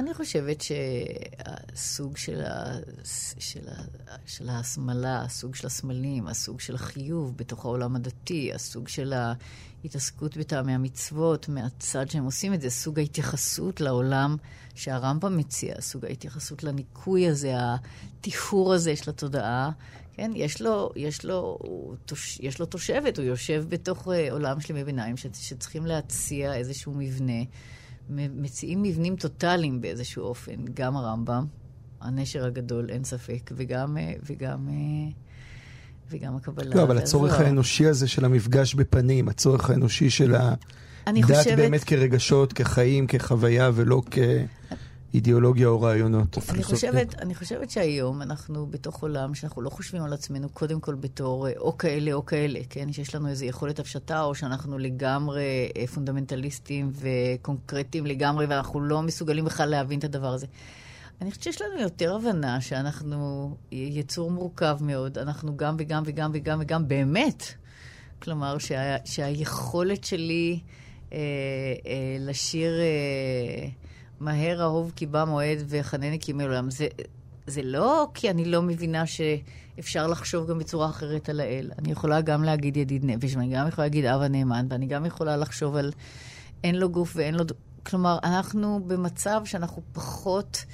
[0.00, 2.74] אני חושבת שהסוג של, ה...
[3.38, 3.82] של, ה...
[4.26, 9.12] של ההסמלה, הסוג של הסמלים, הסוג של החיוב בתוך העולם הדתי, הסוג של
[9.82, 14.36] ההתעסקות בטעמי המצוות, מהצד שהם עושים את זה, סוג ההתייחסות לעולם
[14.74, 19.70] שהרמב"ם מציע, סוג ההתייחסות לניקוי הזה, הטיהור הזה של התודעה,
[20.18, 21.58] כן, יש לו, יש לו,
[22.04, 26.54] תוש, יש לו תושבת, הוא יושב בתוך uh, עולם של ימי ביניים ש, שצריכים להציע
[26.54, 27.42] איזשהו מבנה.
[28.10, 31.46] מציעים מבנים טוטאליים באיזשהו אופן, גם הרמב"ם,
[32.00, 35.10] הנשר הגדול, אין ספק, וגם, אה, וגם, אה,
[36.10, 36.74] וגם הקבלה.
[36.74, 37.46] לא, אבל הצורך לא.
[37.46, 40.58] האנושי הזה של המפגש בפנים, הצורך האנושי של הדת
[41.22, 41.56] חושבת...
[41.56, 44.18] באמת כרגשות, כחיים, כחוויה, ולא כ...
[45.14, 46.38] אידיאולוגיה או רעיונות.
[46.48, 50.94] אני חושבת, אני חושבת שהיום אנחנו בתוך עולם שאנחנו לא חושבים על עצמנו קודם כל
[50.94, 52.92] בתור אה, או כאלה או כאלה, כן?
[52.92, 59.44] שיש לנו איזו יכולת הפשטה, או שאנחנו לגמרי אה, פונדמנטליסטים וקונקרטיים לגמרי, ואנחנו לא מסוגלים
[59.44, 60.46] בכלל להבין את הדבר הזה.
[61.20, 66.58] אני חושבת שיש לנו יותר הבנה שאנחנו יצור מורכב מאוד, אנחנו גם וגם וגם וגם
[66.62, 67.42] וגם באמת.
[68.22, 70.60] כלומר, שה, שהיכולת שלי
[71.12, 71.18] אה,
[71.86, 72.80] אה, לשיר...
[72.80, 73.68] אה,
[74.20, 76.70] מהר אהוב כי בא מועד וחנני כי מעולם.
[76.70, 76.88] זה,
[77.46, 81.70] זה לא כי אני לא מבינה שאפשר לחשוב גם בצורה אחרת על האל.
[81.78, 85.36] אני יכולה גם להגיד ידיד נפש, ואני גם יכולה להגיד אב הנאמן, ואני גם יכולה
[85.36, 85.92] לחשוב על
[86.64, 87.44] אין לו גוף ואין לו...
[87.86, 90.64] כלומר, אנחנו במצב שאנחנו פחות...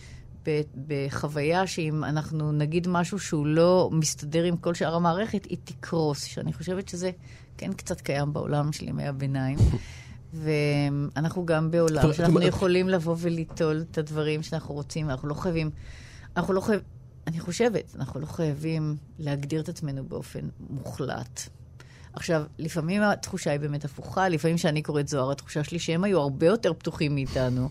[0.86, 6.24] בחוויה שאם אנחנו נגיד משהו שהוא לא מסתדר עם כל שאר המערכת, היא תקרוס.
[6.24, 7.10] שאני חושבת שזה
[7.58, 9.58] כן קצת קיים בעולם של ימי הביניים.
[10.34, 15.70] ואנחנו גם בעולם שאנחנו יכולים לבוא וליטול את הדברים שאנחנו רוצים, אנחנו לא חייבים,
[16.36, 16.86] אנחנו לא חייבים,
[17.26, 21.48] אני חושבת, אנחנו לא חייבים להגדיר את עצמנו באופן מוחלט.
[22.12, 26.46] עכשיו, לפעמים התחושה היא באמת הפוכה, לפעמים כשאני קוראת זוהר, התחושה שלי שהם היו הרבה
[26.46, 27.68] יותר פתוחים מאיתנו,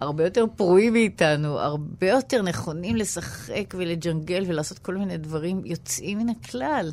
[0.00, 6.28] הרבה יותר פרועים מאיתנו, הרבה יותר נכונים לשחק ולג'נגל ולעשות כל מיני דברים יוצאים מן
[6.28, 6.92] הכלל.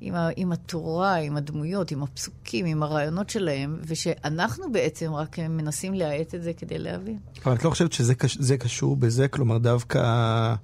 [0.00, 5.94] עם, ה, עם התורה, עם הדמויות, עם הפסוקים, עם הרעיונות שלהם, ושאנחנו בעצם רק מנסים
[5.94, 7.18] להאט את זה כדי להבין.
[7.44, 9.28] אבל את לא חושבת שזה קש, קשור בזה?
[9.28, 10.54] כלומר, דווקא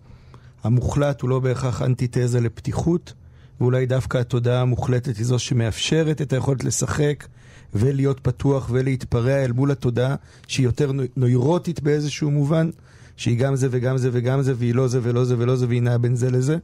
[0.65, 3.13] המוחלט הוא לא בהכרח אנטיתזה לפתיחות,
[3.61, 7.27] ואולי דווקא התודעה המוחלטת היא זו שמאפשרת את היכולת לשחק
[7.75, 10.15] ולהיות פתוח ולהתפרע אל מול התודעה
[10.47, 12.71] שהיא יותר נוירוטית באיזשהו מובן,
[13.17, 15.83] שהיא גם זה וגם זה וגם זה, והיא לא זה ולא זה ולא זה, והיא
[15.83, 16.57] נעה בין זה לזה?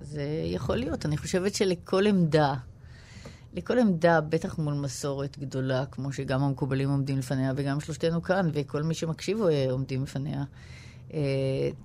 [0.00, 1.06] זה יכול להיות.
[1.06, 2.54] אני חושבת שלכל עמדה,
[3.54, 8.82] לכל עמדה, בטח מול מסורת גדולה, כמו שגם המקובלים עומדים לפניה וגם שלושתנו כאן, וכל
[8.82, 10.44] מי שמקשיב אה, עומדים לפניה,
[11.14, 11.20] אה,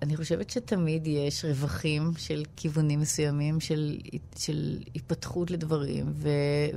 [0.01, 3.97] אני חושבת שתמיד יש רווחים של כיוונים מסוימים, של,
[4.37, 6.29] של היפתחות לדברים, ו,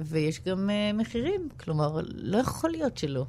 [0.04, 1.48] ויש גם uh, מחירים.
[1.60, 3.24] כלומר, לא יכול להיות שלא.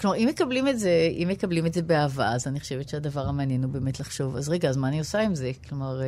[0.00, 3.64] כלומר, אם מקבלים את זה, אם מקבלים את זה באהבה, אז אני חושבת שהדבר המעניין
[3.64, 5.52] הוא באמת לחשוב, אז רגע, אז מה אני עושה עם זה?
[5.68, 6.00] כלומר...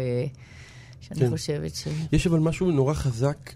[1.02, 1.30] שאני כן.
[1.30, 1.88] חושבת ש...
[2.12, 3.52] יש אבל משהו נורא חזק,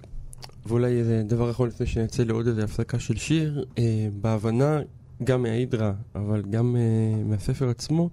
[0.66, 4.80] ואולי איזה דבר אחרון לפני שנצא לעוד איזה הפסקה של שיר, אה, בהבנה,
[5.24, 8.10] גם מההידרה, אבל גם אה, מהספר עצמו,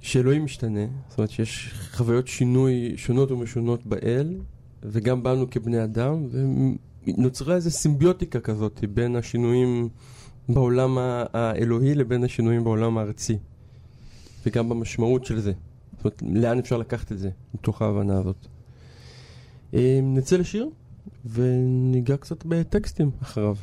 [0.00, 4.36] שאלוהים משתנה, זאת אומרת שיש חוויות שינוי שונות ומשונות באל,
[4.82, 6.26] וגם בנו כבני אדם,
[7.06, 9.88] ונוצרה איזו סימביוטיקה כזאת בין השינויים
[10.48, 10.98] בעולם
[11.32, 13.38] האלוהי לבין השינויים בעולם הארצי,
[14.46, 15.52] וגם במשמעות של זה.
[16.02, 18.46] זאת אומרת, לאן אפשר לקחת את זה, מתוך ההבנה הזאת.
[19.74, 20.68] אה, נצא לשיר,
[21.26, 23.56] וניגע קצת בטקסטים אחריו.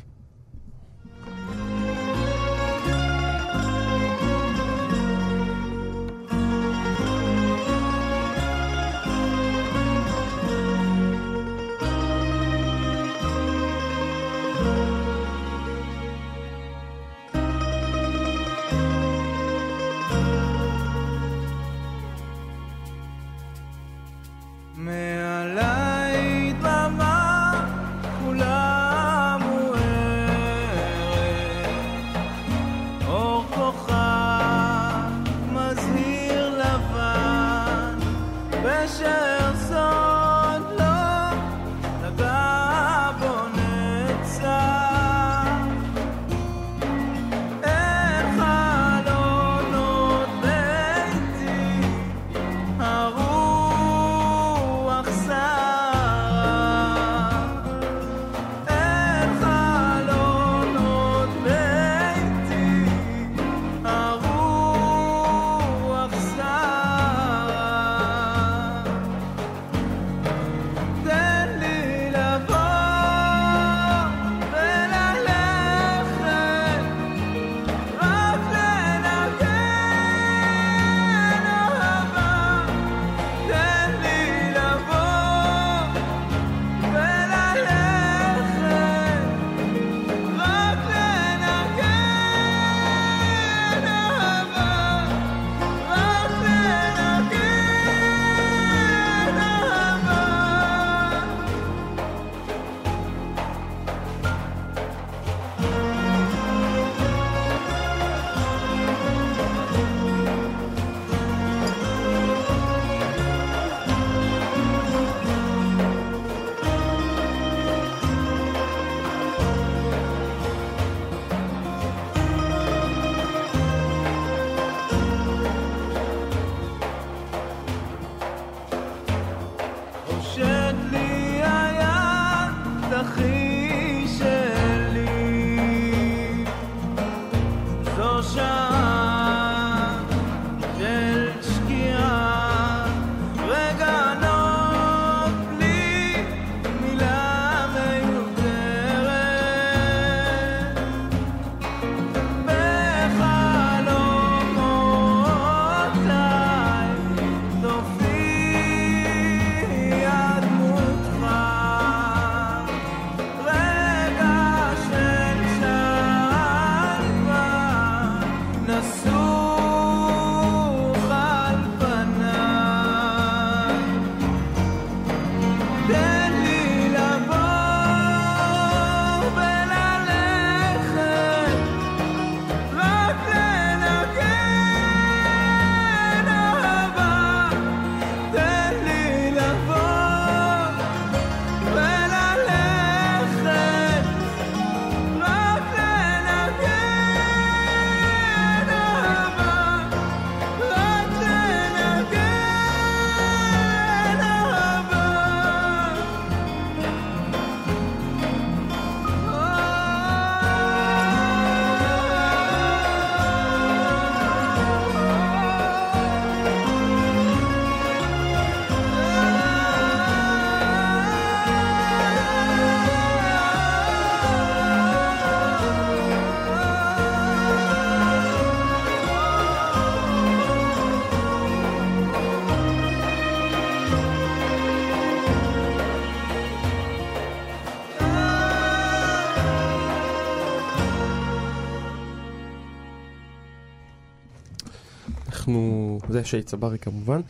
[246.16, 247.20] זה שי צברי כמובן,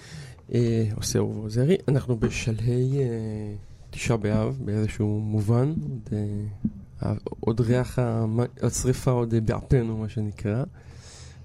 [0.54, 3.54] אה, עושה אור ועוזרי, אנחנו בשלהי אה,
[3.90, 6.08] תשעה באב באיזשהו מובן, עוד,
[7.02, 7.98] אה, עוד ריח
[8.62, 10.64] השריפה עוד אה, באפנו מה שנקרא,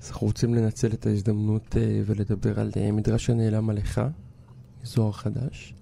[0.02, 4.02] אז אנחנו רוצים לנצל את ההזדמנות אה, ולדבר על אה, מדרש הנעלם עליך,
[4.84, 5.74] זוהר חדש,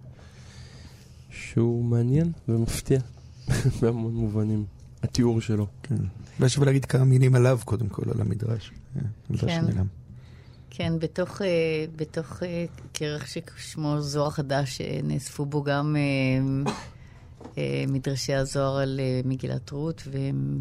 [1.29, 2.99] שהוא מעניין ומפתיע
[3.81, 4.65] בהמון מובנים,
[5.03, 5.67] התיאור שלו.
[5.83, 5.95] כן.
[6.39, 8.71] אולי שווה להגיד כמה מילים עליו קודם כל, על המדרש.
[8.95, 9.98] אה, המדרש כן.
[10.69, 11.47] כן, בתוך, אה,
[11.95, 15.95] בתוך אה, כרך ששמו זוהר חדש, אה, נאספו בו גם
[17.87, 20.07] מדרשי הזוהר על מגילת רות,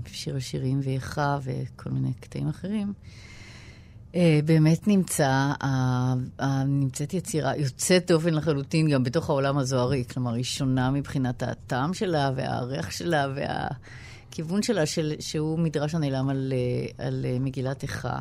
[0.05, 2.93] ושיר השירים ואיכה וכל מיני קטעים אחרים.
[4.45, 5.53] באמת נמצא,
[6.67, 12.31] נמצאת יצירה יוצאת דופן לחלוטין גם בתוך העולם הזוהרי, כלומר, היא שונה מבחינת הטעם שלה
[12.37, 16.53] והריח שלה והכיוון שלה, של, שהוא מדרש הנעלם על,
[16.99, 18.21] על מגילת איכה.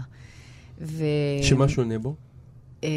[0.81, 1.05] ו...
[1.41, 2.15] שמה שונה בו?
[2.83, 2.89] אה,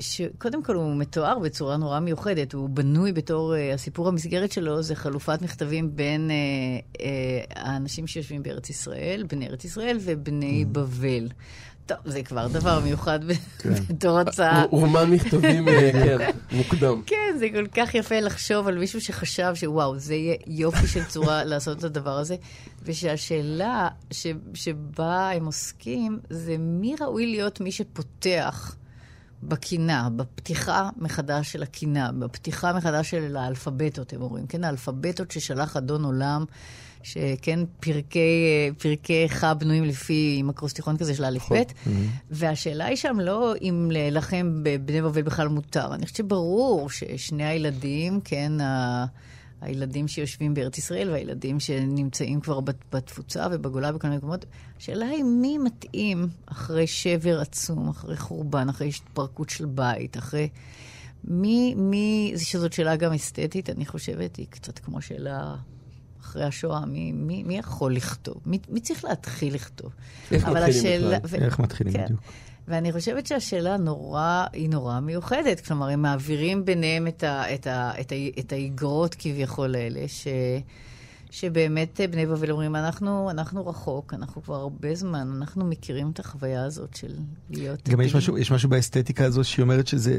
[0.00, 4.94] שקודם כל הוא מתואר בצורה נורא מיוחדת, הוא בנוי בתור, אה, הסיפור המסגרת שלו זה
[4.94, 7.06] חלופת מכתבים בין אה,
[7.50, 11.28] האנשים שיושבים בארץ ישראל, בני ארץ ישראל ובני בבל.
[11.86, 13.32] טוב, זה כבר דבר מיוחד ב-
[13.88, 14.64] בתור הצעה.
[14.70, 17.02] רומן מכתבים, אה, כן, מוקדם.
[17.06, 21.04] כן, כן, זה כל כך יפה לחשוב על מישהו שחשב שוואו, זה יהיה יופי של
[21.04, 22.36] צורה לעשות את הדבר הזה,
[22.82, 28.76] ושהשאלה ש, שבה הם עוסקים זה מי ראוי להיות מי שפותח
[29.42, 36.04] בקינה, בפתיחה מחדש של הקינה, בפתיחה מחדש של האלפבטות, הם אומרים, כן, האלפבטות ששלח אדון
[36.04, 36.44] עולם.
[37.04, 41.62] שכן, פרקי, אה, פרקיך בנויים לפי, עם אקרוסטיכון כזה של א' ב',
[42.30, 45.94] והשאלה היא שם לא אם לכם בבני בבל בכלל מותר.
[45.94, 49.04] אני חושבת שברור ששני הילדים, כן, ה...
[49.60, 54.44] הילדים שיושבים בארץ ישראל והילדים שנמצאים כבר בת- בתפוצה ובגולה ובכל מיני מקומות,
[54.78, 60.48] השאלה היא מי מתאים אחרי שבר עצום, אחרי חורבן, אחרי התפרקות של בית, אחרי...
[61.28, 65.54] מי, מי, שזאת שאלה גם אסתטית, אני חושבת, היא קצת כמו שאלה
[66.34, 68.36] אחרי השואה, מי, מי, מי יכול לכתוב?
[68.46, 69.92] מי, מי צריך להתחיל לכתוב?
[70.32, 71.40] איך אבל מתחילים השאלה- בכלל?
[71.40, 72.04] ו- איך מתחילים כן.
[72.04, 72.20] בדיוק?
[72.68, 75.60] ואני חושבת שהשאלה נורא, היא נורא מיוחדת.
[75.60, 80.26] כלומר, הם מעבירים ביניהם את, ה, את, ה, את, ה, את האיגרות כביכול האלה, ש,
[81.30, 86.18] שבאמת אה, בני בבל אומרים, אנחנו, אנחנו רחוק, אנחנו כבר הרבה זמן, אנחנו מכירים את
[86.20, 87.12] החוויה הזאת של
[87.50, 87.88] להיות...
[87.88, 88.14] גם יש.
[88.14, 90.18] משהו, יש משהו באסתטיקה הזו שהיא אומרת שזה,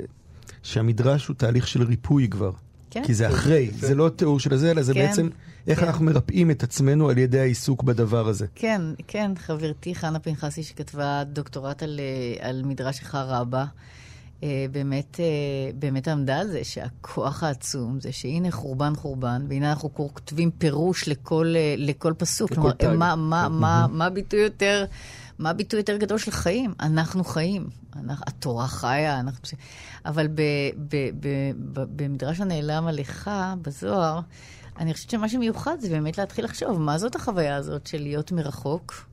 [0.63, 2.51] שהמדרש הוא תהליך של ריפוי כבר.
[2.89, 3.03] כן.
[3.05, 5.29] כי זה אחרי, זה לא תיאור של הזה, אלא זה כן, בעצם
[5.67, 5.85] איך כן.
[5.85, 8.45] אנחנו מרפאים את עצמנו על ידי העיסוק בדבר הזה.
[8.55, 13.65] כן, כן, חברתי חנה פנחסי שכתבה דוקטורט על, אה, על מדרש איכה רבה,
[14.43, 15.25] אה, באמת, אה,
[15.75, 21.55] באמת עמדה על זה שהכוח העצום זה שהנה חורבן חורבן, והנה אנחנו כותבים פירוש לכל,
[21.77, 22.51] לכל פסוק.
[22.51, 22.95] לכל כלומר.
[22.95, 24.85] מה, מה, מה, מה הביטוי יותר...
[25.39, 26.73] מה הביטוי יותר גדול של חיים?
[26.79, 27.67] אנחנו חיים.
[27.95, 29.57] אנחנו, התורה חיה, אנחנו...
[30.05, 30.41] אבל ב,
[30.77, 31.27] ב, ב,
[31.73, 33.29] ב, במדרש הנעלם עליך,
[33.61, 34.19] בזוהר,
[34.79, 39.07] אני חושבת שמה שמיוחד זה באמת להתחיל לחשוב, מה זאת החוויה הזאת של להיות מרחוק,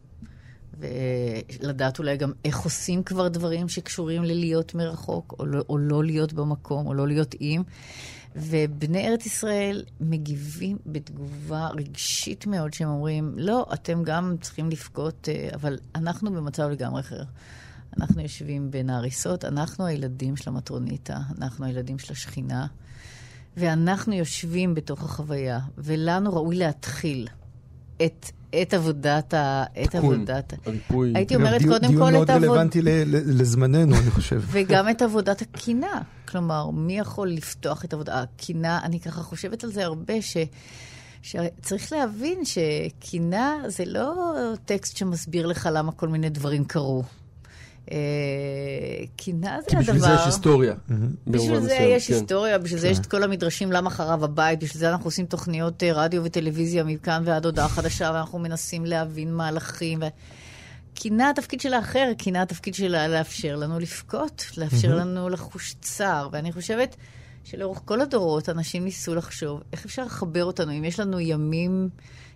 [0.78, 6.32] ולדעת אולי גם איך עושים כבר דברים שקשורים ללהיות מרחוק, או לא, או לא להיות
[6.32, 7.62] במקום, או לא להיות עם.
[8.36, 15.48] ובני ארץ ישראל מגיבים בתגובה רגשית מאוד, שהם אומרים, לא, אתם גם צריכים לבכות, אה,
[15.54, 17.22] אבל אנחנו במצב לגמרי אחר.
[17.98, 22.66] אנחנו יושבים בין ההריסות, אנחנו הילדים של המטרוניתא, אנחנו הילדים של השכינה,
[23.56, 27.28] ואנחנו יושבים בתוך החוויה, ולנו ראוי להתחיל
[28.04, 28.30] את,
[28.62, 29.64] את עבודת ה...
[29.84, 30.52] את תיקון, עבודת...
[30.66, 31.12] הריפוי.
[31.14, 32.48] הייתי אומרת דיון- קודם כל דיון את מאוד העבוד...
[32.48, 34.42] רלוונטי ל- ל- לזמננו, אני חושב.
[34.52, 36.00] וגם את עבודת הקינה.
[36.28, 38.80] כלומר, מי יכול לפתוח את עבודת הקינה?
[38.82, 40.36] אני ככה חושבת על זה הרבה, ש...
[41.22, 44.32] שצריך להבין שקינה זה לא
[44.64, 47.02] טקסט שמסביר לך למה כל מיני דברים קרו.
[47.90, 47.96] אה,
[49.16, 49.92] קינה זה כי הדבר...
[49.92, 50.74] בשביל זה יש היסטוריה.
[50.88, 51.08] מהמם.
[51.26, 52.14] בשביל במובן זה מסוים, יש כן.
[52.14, 55.82] היסטוריה, בשביל זה יש את כל המדרשים למה חרב הבית, בשביל זה אנחנו עושים תוכניות
[55.82, 60.02] אה, רדיו וטלוויזיה מכאן ועד הודעה חדשה, ואנחנו מנסים להבין מהלכים.
[60.02, 60.06] ו...
[60.94, 66.28] קינה התפקיד שלה אחר, קינה התפקיד שלה לאפשר לנו לבכות, לאפשר לנו לחוש צער.
[66.32, 66.96] ואני חושבת
[67.44, 71.88] שלאורך כל הדורות אנשים ניסו לחשוב איך אפשר לחבר אותנו, אם יש לנו ימים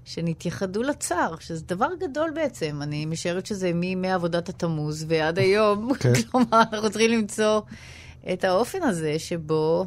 [0.07, 2.79] שנתייחדו לצער, שזה דבר גדול בעצם.
[2.83, 5.91] אני משערת שזה מימי עבודת התמוז ועד היום.
[6.01, 6.13] כן.
[6.23, 7.61] כלומר, אנחנו צריכים למצוא
[8.33, 9.87] את האופן הזה שבו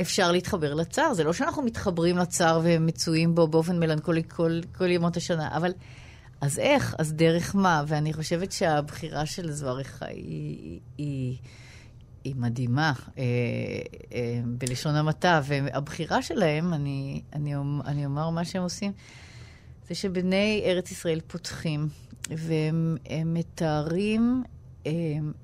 [0.00, 1.14] אפשר להתחבר לצער.
[1.14, 5.72] זה לא שאנחנו מתחברים לצער ומצויים בו באופן מלנכולי כל, כל ימות השנה, אבל
[6.40, 6.94] אז איך?
[6.98, 7.84] אז דרך מה?
[7.86, 11.36] ואני חושבת שהבחירה של זוהריך היא, היא,
[12.24, 13.22] היא מדהימה, אה,
[14.12, 15.40] אה, בלשון המעטה.
[15.44, 17.54] והבחירה שלהם, אני, אני,
[17.86, 18.92] אני אומר מה שהם עושים,
[19.90, 21.88] זה שבני ארץ ישראל פותחים,
[22.30, 24.42] והם הם מתארים
[24.86, 24.92] אה,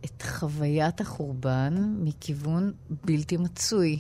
[0.05, 2.73] את חוויית החורבן מכיוון
[3.05, 3.99] בלתי מצוי.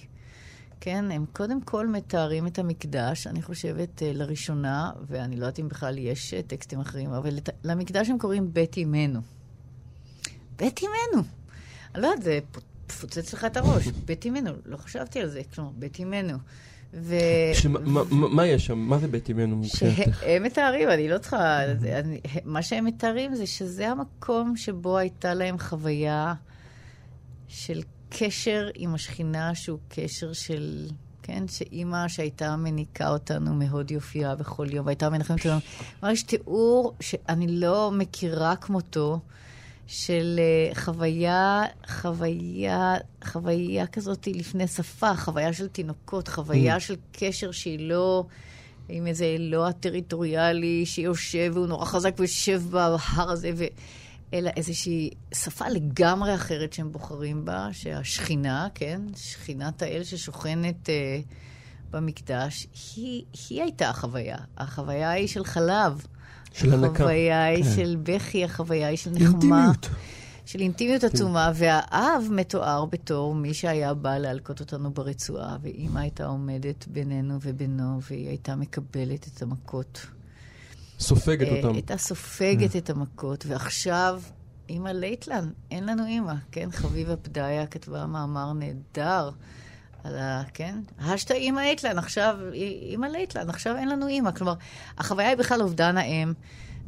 [0.81, 5.69] כן, הם קודם כל מתארים את המקדש, אני חושבת, אה, לראשונה, ואני לא יודעת אם
[5.69, 9.21] בכלל יש אה, טקסטים אחרים, אבל לת- למקדש הם קוראים בית אמנו.
[10.57, 11.25] בית אמנו.
[11.95, 12.39] אני לא יודעת, זה
[13.01, 13.87] פוצץ לך את הראש.
[13.89, 16.39] בית אמנו, לא חשבתי על זה, כלומר, בית אמנו.
[17.03, 17.15] ו...
[17.55, 18.79] שמה- מה- מה מה יש שם?
[18.79, 20.21] מה זה בית אמנו מבחינתך?
[20.21, 21.65] שהם מתארים, אני לא צריכה...
[21.65, 26.35] אני- מה שהם מתארים זה שזה המקום שבו הייתה להם חוויה
[27.49, 27.81] של
[28.11, 30.87] קשר עם השכינה, שהוא קשר של...
[31.23, 35.61] כן, שאימא שהייתה מניקה אותנו מהוד יופייה בכל יום, והייתה מנחמת אותנו.
[36.01, 39.21] כלומר, יש תיאור שאני לא מכירה כמותו,
[39.87, 47.89] של אה, חוויה, חוויה, חוויה כזאת לפני שפה, חוויה של תינוקות, חוויה של קשר שהיא
[47.89, 48.25] לא...
[48.89, 53.65] עם איזה אלוה טריטוריאלי שיושב והוא נורא חזק ויושב בהר הזה, ו...
[54.35, 61.21] אלא איזושהי שפה לגמרי אחרת שהם בוחרים בה, שהשכינה, כן, שכינת האל ששוכנת אה,
[61.91, 62.67] במקדש,
[62.97, 64.37] היא, היא הייתה החוויה.
[64.57, 66.07] החוויה היא של חלב.
[66.57, 67.05] של הנקה.
[67.05, 67.71] החוויה היא כן.
[67.77, 69.27] של בכי, החוויה היא של נחמה.
[69.27, 69.89] אינטימיות.
[70.47, 76.87] של אינטימיות עצומה, והאב מתואר בתור מי שהיה בא להלקות אותנו ברצועה, ואימא הייתה עומדת
[76.89, 80.07] בינינו ובינו, והיא הייתה מקבלת את המכות.
[80.99, 81.75] סופגת אה, אותם.
[81.75, 84.23] הייתה סופגת את המכות, ועכשיו,
[84.69, 86.69] אימא לית לן, אין לנו אימא, כן?
[86.73, 89.31] חביבה פדיה כתבה מאמר נהדר
[90.07, 90.43] על ה...
[90.55, 90.79] כן?
[90.99, 94.31] השתא אימא לית לן, עכשיו, אימא לית לן, עכשיו אין לנו אימא.
[94.31, 94.55] כלומר,
[94.99, 96.33] החוויה היא בכלל אובדן האם.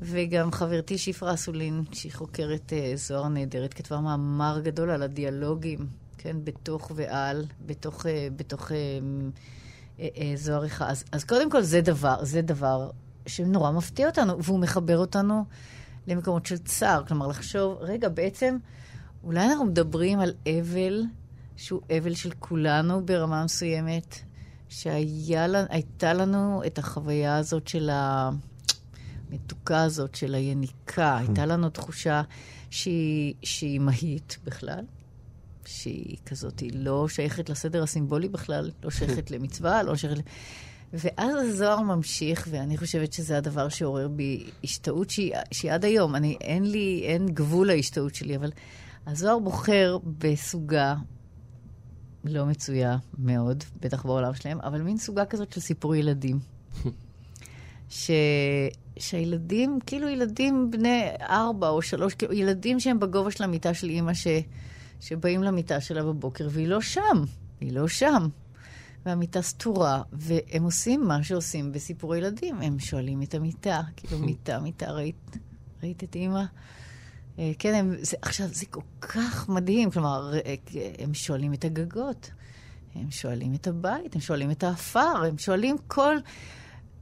[0.00, 5.86] וגם חברתי שפרה אסולין, שהיא חוקרת אה, זוהר נהדרת, כתבה מאמר גדול על הדיאלוגים,
[6.18, 8.76] כן, בתוך ועל, בתוך, אה, בתוך אה,
[10.00, 10.86] אה, אה, זוהר אחד.
[10.88, 12.90] אז, אז קודם כל זה דבר, זה דבר
[13.26, 15.44] שנורא מפתיע אותנו, והוא מחבר אותנו
[16.06, 17.04] למקומות של צער.
[17.04, 18.56] כלומר, לחשוב, רגע, בעצם,
[19.24, 21.02] אולי אנחנו מדברים על אבל
[21.58, 24.18] שהוא אבל של כולנו ברמה מסוימת,
[24.68, 31.16] שהייתה לנו את החוויה הזאת של המתוקה הזאת, של היניקה.
[31.16, 32.22] הייתה לנו תחושה
[32.70, 34.84] שהיא, שהיא מהית בכלל.
[35.66, 40.22] שהיא כזאת, היא לא שייכת לסדר הסימבולי בכלל, לא שייכת למצווה, לא שייכת...
[40.92, 46.16] ואז הזוהר ממשיך, ואני חושבת שזה הדבר שעורר בי השתאות שהיא, שהיא עד היום.
[46.16, 48.50] אני, אין לי, אין גבול להשתאות שלי, אבל
[49.06, 50.94] הזוהר בוחר בסוגה
[52.24, 56.38] לא מצויה מאוד, בטח בעולם שלהם, אבל מין סוגה כזאת של סיפור ילדים.
[57.88, 58.10] ש...
[58.98, 64.14] שהילדים, כאילו ילדים בני ארבע או שלוש, כאילו ילדים שהם בגובה של המיטה של אימא,
[64.14, 64.26] ש...
[65.00, 67.24] שבאים למיטה שלה בבוקר, והיא לא שם,
[67.60, 68.28] היא לא שם.
[69.06, 72.60] והמיטה סתורה, והם עושים מה שעושים בסיפורי ילדים.
[72.60, 75.36] הם שואלים את המיטה, כאילו, מיטה, מיטה, ראית,
[75.82, 76.44] ראית את אימא?
[77.38, 79.90] אה, כן, הם, זה, עכשיו, זה כל כך מדהים.
[79.90, 80.54] כלומר, אה,
[80.98, 82.30] הם שואלים את הגגות,
[82.94, 86.16] הם שואלים את הבית, הם שואלים את האפר, הם שואלים כל...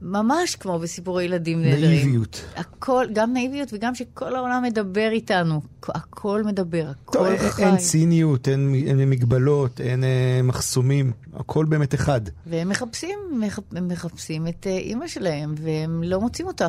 [0.01, 1.89] ממש כמו בסיפורי ילדים נהדרים.
[1.89, 2.45] נאיביות.
[2.55, 5.61] הכל, גם נאיביות וגם שכל העולם מדבר איתנו.
[5.87, 7.65] הכל מדבר, הכל טוב, חי.
[7.65, 12.21] אין ציניות, אין, אין מגבלות, אין אה, מחסומים, הכל באמת אחד.
[12.45, 16.67] והם מחפשים, מח, הם מחפשים את אה, אימא שלהם, והם לא מוצאים אותה.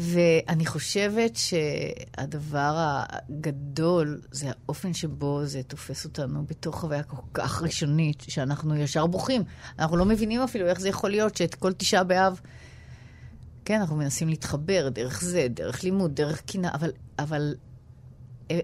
[0.00, 8.24] ואני חושבת שהדבר הגדול זה האופן שבו זה תופס אותנו בתור חוויה כל כך ראשונית,
[8.28, 9.42] שאנחנו ישר בוכים.
[9.78, 12.40] אנחנו לא מבינים אפילו איך זה יכול להיות שאת כל תשעה באב,
[13.64, 17.54] כן, אנחנו מנסים להתחבר דרך זה, דרך לימוד, דרך קינה, אבל, אבל
[18.50, 18.60] אה,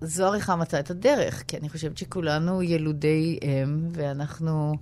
[0.00, 4.74] זוהר אחד מצא את הדרך, כי אני חושבת שכולנו ילודי אם, ואנחנו,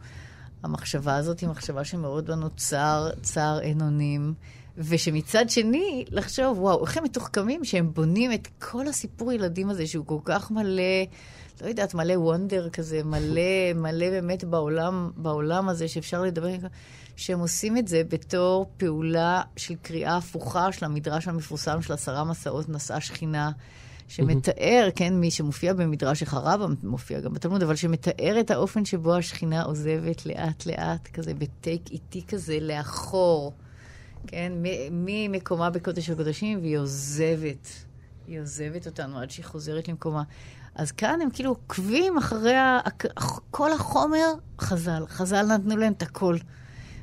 [0.63, 4.35] המחשבה הזאת היא מחשבה שמאוד בנו צער, צער אין אונים.
[4.79, 10.07] ושמצד שני, לחשוב, וואו, איך הם מתוחכמים שהם בונים את כל הסיפור ילדים הזה, שהוא
[10.07, 10.83] כל כך מלא,
[11.63, 16.57] לא יודעת, מלא וונדר כזה, מלא, מלא באמת בעולם, בעולם הזה שאפשר לדבר,
[17.17, 22.69] שהם עושים את זה בתור פעולה של קריאה הפוכה של המדרש המפורסם של עשרה מסעות
[22.69, 23.51] נשאה שכינה.
[24.09, 29.63] שמתאר, כן, מי שמופיע במדרש החרב, מופיע גם בתלמוד, אבל שמתאר את האופן שבו השכינה
[29.63, 33.53] עוזבת לאט-לאט, כזה בטייק איטי כזה, לאחור.
[34.27, 34.53] כן,
[34.91, 37.69] ממקומה בקודש הקודשים, והיא עוזבת.
[38.27, 40.23] היא עוזבת אותנו עד שהיא חוזרת למקומה.
[40.75, 42.55] אז כאן הם כאילו עוקבים אחרי.
[43.51, 45.05] כל החומר, חז"ל.
[45.09, 46.37] חז"ל נתנו להם את הכל.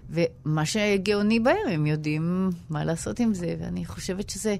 [0.09, 4.55] ומה שגאוני בהם, הם יודעים מה לעשות עם זה, ואני חושבת שזה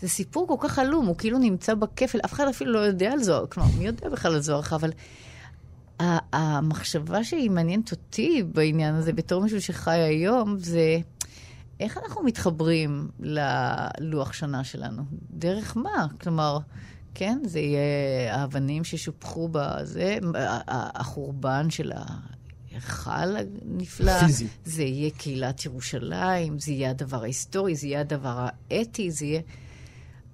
[0.00, 3.22] זה סיפור כל כך עלום, הוא כאילו נמצא בכפל, אף אחד אפילו לא יודע על
[3.22, 4.90] זוהר, כלומר, מי יודע בכלל על זוהר, אבל
[6.32, 10.98] המחשבה שהיא מעניינת אותי בעניין הזה, בתור מישהו שחי היום, זה...
[11.80, 15.02] איך אנחנו מתחברים ללוח שנה שלנו?
[15.30, 16.06] דרך מה?
[16.20, 16.58] כלומר,
[17.14, 20.18] כן, זה יהיה האבנים ששופכו בזה,
[20.68, 21.92] החורבן של
[22.72, 24.20] ההיכל הנפלא.
[24.20, 24.46] פיזי.
[24.64, 29.40] זה יהיה קהילת ירושלים, זה יהיה הדבר ההיסטורי, זה יהיה הדבר האתי, זה יהיה...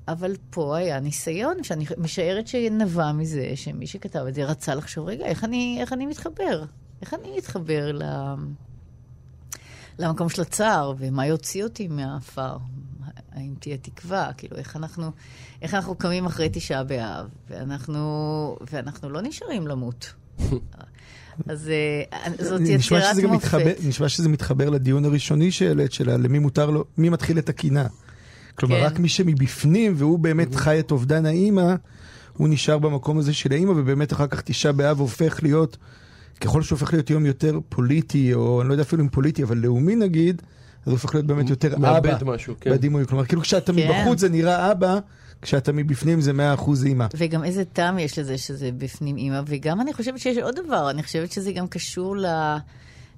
[0.09, 5.24] אבל פה היה ניסיון, שאני משערת שנבע מזה, שמי שכתב את זה רצה לחשוב, רגע,
[5.24, 6.64] איך אני, איך אני מתחבר?
[7.03, 8.03] איך אני מתחבר ל...
[10.01, 12.57] למקום של הצער, ומה יוציא אותי מהעפר?
[13.32, 14.30] האם תהיה תקווה?
[14.36, 15.11] כאילו, איך אנחנו,
[15.62, 20.12] איך אנחנו קמים אחרי תשעה באב, ואנחנו, ואנחנו לא נשארים למות.
[21.48, 23.34] אז אה, זאת יצירת מופת.
[23.34, 27.86] מתחבר, נשמע שזה מתחבר לדיון הראשוני שהעלית, שלה, למי מותר לו, מי מתחיל את הקינה.
[28.55, 28.86] כלומר, כן.
[28.86, 31.74] רק מי שמבפנים, והוא באמת חי את אובדן האימא,
[32.36, 35.76] הוא נשאר במקום הזה של האימא, ובאמת אחר כך תשעה באב הופך להיות...
[36.41, 39.57] ככל שהוא הופך להיות יום יותר פוליטי, או אני לא יודע אפילו אם פוליטי, אבל
[39.57, 40.43] לאומי נגיד,
[40.82, 41.78] אז הוא הופך להיות באמת יותר אבא.
[41.78, 42.70] מאבד משהו, כן.
[42.70, 43.07] בדימוי.
[43.07, 43.78] כלומר, כאילו כשאתה כן.
[43.88, 44.99] מבחוץ זה נראה אבא,
[45.43, 47.07] כשאתה מבפנים זה מאה אחוז אימא.
[47.16, 51.03] וגם איזה טעם יש לזה שזה בפנים אימא, וגם אני חושבת שיש עוד דבר, אני
[51.03, 52.26] חושבת שזה גם קשור ל...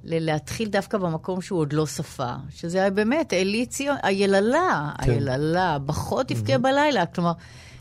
[0.04, 5.10] ל- להתחיל דווקא במקום שהוא עוד לא שפה, שזה באמת, אלי ציון, היללה, כן.
[5.10, 7.32] היללה, בחות תבכה בלילה, כלומר,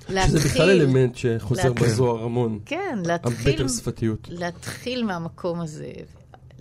[0.08, 1.88] שזה בכלל אלמנט שחוזר להתחיל.
[1.88, 2.60] בזוהר המון.
[2.66, 4.28] כן, להתחיל, הבטר שפתיות.
[4.32, 5.92] להתחיל מהמקום הזה.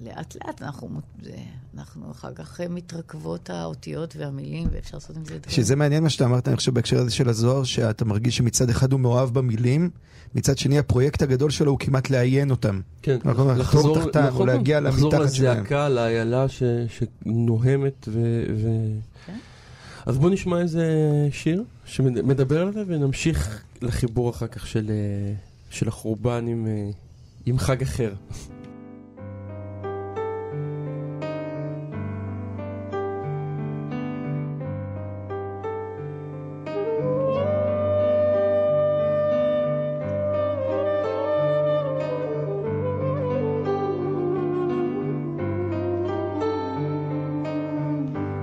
[0.05, 0.89] לאט לאט אנחנו,
[1.23, 1.31] זה,
[1.77, 5.55] אנחנו אחר כך מתרכבות האותיות והמילים, ואפשר לעשות עם זה דברים.
[5.55, 8.93] שזה מעניין מה שאתה אמרת, אני חושב, בהקשר הזה של הזוהר, שאתה מרגיש שמצד אחד
[8.93, 9.91] הוא מאוהב במילים,
[10.35, 12.81] מצד שני הפרויקט הגדול שלו הוא כמעט לעיין אותם.
[13.03, 15.57] כן, נכון, לחתור תחתן, או להגיע לחזור למתחת שלהם.
[15.59, 16.63] לזעקה, לאיילה ש-
[17.25, 18.45] שנוהמת ו...
[18.57, 18.69] ו...
[19.27, 19.39] כן.
[20.07, 20.87] אז בוא נשמע איזה
[21.33, 25.35] שיר שמדבר על זה ונמשיך לחיבור אחר כך של, אה,
[25.71, 26.91] של החורבן עם, אה,
[27.47, 28.15] עם חג אחר.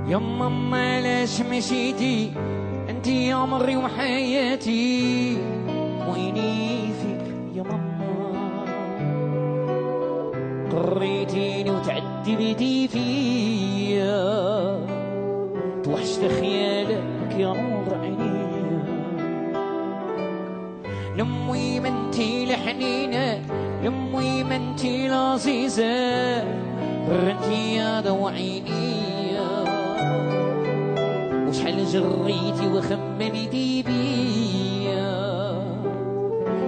[0.09, 0.96] You're my man.
[1.27, 2.31] ليش مشيتي
[2.89, 5.37] انت يا عمري وحياتي.
[6.07, 7.25] ويني فيك
[7.55, 8.65] يا ماما
[10.71, 14.19] قريتيني وتعذبتي فيا.
[15.83, 18.47] توحشت خيالك يا نور عيني.
[21.17, 23.41] لمي ما انتي لحنينة
[23.83, 26.43] لمي ما انتي لعزيزة.
[27.09, 28.96] رنتي يا عيني
[31.91, 35.13] جريتي وخممتي بيا.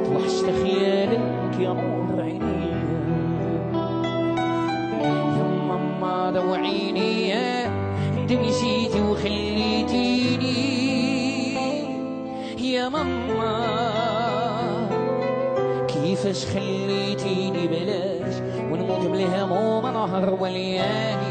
[0.06, 2.72] توحشت خيالك يا نور عيني.
[5.04, 7.34] يا ماما دوعيني
[8.18, 10.60] انت مشيتي وخليتيني.
[12.74, 13.56] يا ماما
[15.88, 18.36] كيفاش خليتيني بلاش؟
[18.72, 21.29] ونموت بالهموم نهر وليالي.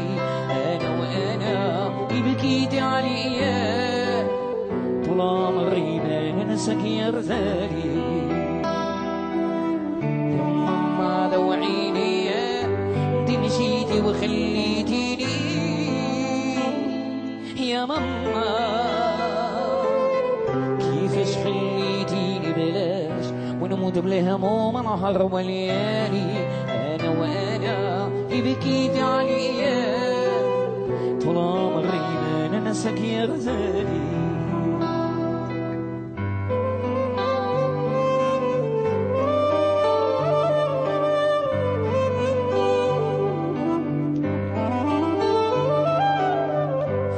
[1.35, 4.27] أنا اللي بكيتي عليا
[5.05, 7.99] طول عمري ما ننساك يا رزالي
[10.11, 15.29] يا ماما دوعيني انت مشيتي وخليتيني.
[17.69, 18.49] يا ماما
[20.79, 23.25] كيفاش خليتيني بلاش
[23.61, 26.47] ونموت بالهموم نهار وليالي.
[26.69, 28.55] أنا وأنا اللي
[32.79, 33.85] راسك يا غزالي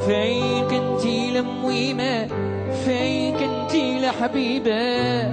[0.06, 2.28] فيك انتي لمويمة
[2.86, 5.28] فيك انتي لحبيبة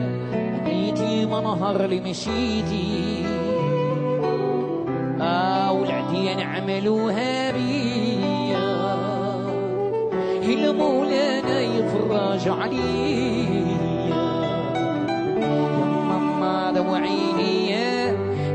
[0.64, 3.37] بنيتي منهر لمشيتي.
[12.46, 12.54] يا
[16.08, 18.10] ماما دوعيني يا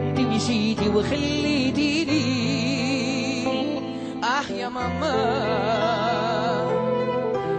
[0.09, 2.23] انت مشيتي وخليتيني
[4.23, 5.13] آه يا ماما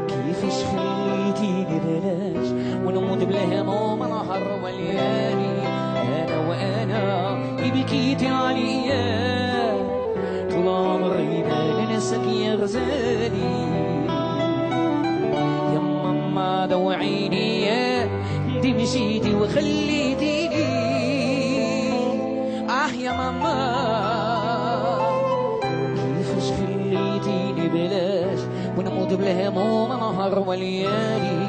[0.08, 2.48] كيفاش خليتيني بلاش
[2.86, 5.62] ونموت بالهموم نهار وليالي
[5.96, 7.34] أنا وأنا
[7.74, 9.04] بكيتي عليا
[10.50, 13.73] طول عمري ما ننساك يا غزالي
[16.74, 17.70] هذا وعيني
[18.60, 20.66] دي مشيتي وخليتيني.
[22.70, 23.56] آه يا ماما.
[26.18, 28.40] كيفاش خليتيني بلاش
[28.78, 31.46] ونموت بلا هموم نهار وليالي.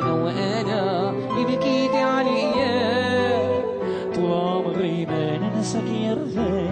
[0.00, 1.12] أنا وأنا
[1.48, 2.74] بكيتي عليا.
[4.14, 6.63] طول عمري ما ننساك يا رفاق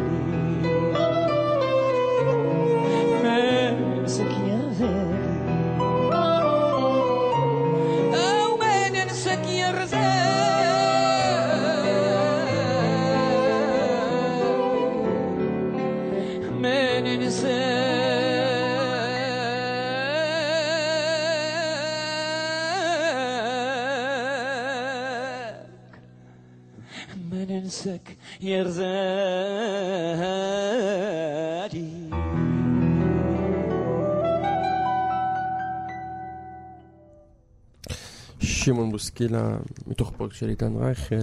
[39.02, 41.14] בוסקילה, מתוך פרק של איתן רייכל,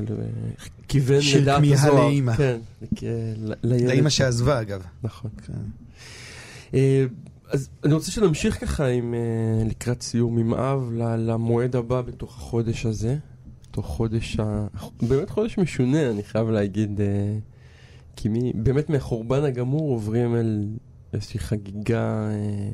[0.85, 2.07] וכיוון של לדעת כמיהה הזוהר.
[2.07, 2.35] לאימא.
[2.35, 3.03] כן, לכ-
[3.37, 3.87] ל- לילד.
[3.87, 4.81] לאימא שעזבה אגב.
[5.03, 5.31] נכון.
[5.47, 5.53] כן.
[6.73, 7.05] אה,
[7.49, 9.19] אז אני רוצה שנמשיך ככה עם אה,
[9.69, 13.17] לקראת סיום עם אב למועד הבא בתוך החודש הזה.
[13.71, 14.67] בתוך חודש ה...
[15.01, 17.01] באמת חודש משונה, אני חייב להגיד.
[17.01, 17.05] אה,
[18.15, 18.51] כי מי...
[18.55, 20.65] באמת מהחורבן הגמור עוברים אל
[21.13, 22.69] איזושהי חגיגה אה,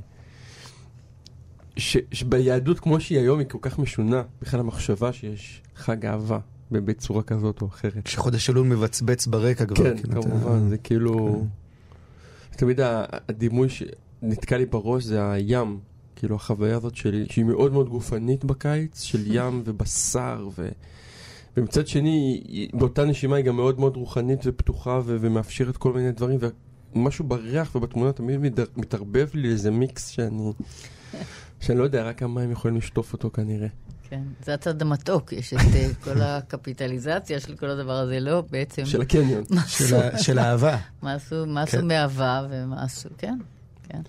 [1.78, 6.40] ש, שביהדות כמו שהיא היום היא כל כך משונה, בכלל המחשבה שיש חג אהבה
[6.72, 8.04] בצורה כזאת או אחרת.
[8.06, 9.76] כשחודש אלול מבצבץ ברקע כבר.
[9.76, 11.46] כן, כאילו, כמובן, זה כאילו...
[12.56, 15.80] תמיד ה- הדימוי שנתקע לי בראש זה הים,
[16.16, 20.70] כאילו החוויה הזאת שלי, שהיא מאוד מאוד גופנית בקיץ, של ים ובשר, ו...
[21.58, 26.40] ומצד שני, באותה נשימה היא גם מאוד מאוד רוחנית ופתוחה ו- ומאפשרת כל מיני דברים,
[26.96, 28.40] ומשהו בריח ובתמונה תמיד
[28.78, 30.52] מתערבב לי איזה מיקס שאני...
[31.62, 33.68] שאני לא יודע, רק המים יכולים לשטוף אותו כנראה.
[34.10, 38.86] כן, זה הצד המתוק, יש את אה, כל הקפיטליזציה של כל הדבר הזה, לא, בעצם.
[38.86, 39.44] של הקניון.
[39.68, 40.78] של עשו- ה- של האהבה.
[41.02, 41.88] מה עשו, מה עשו כן.
[41.88, 43.38] מאהבה ומה עשו, כן,
[43.90, 44.02] כן,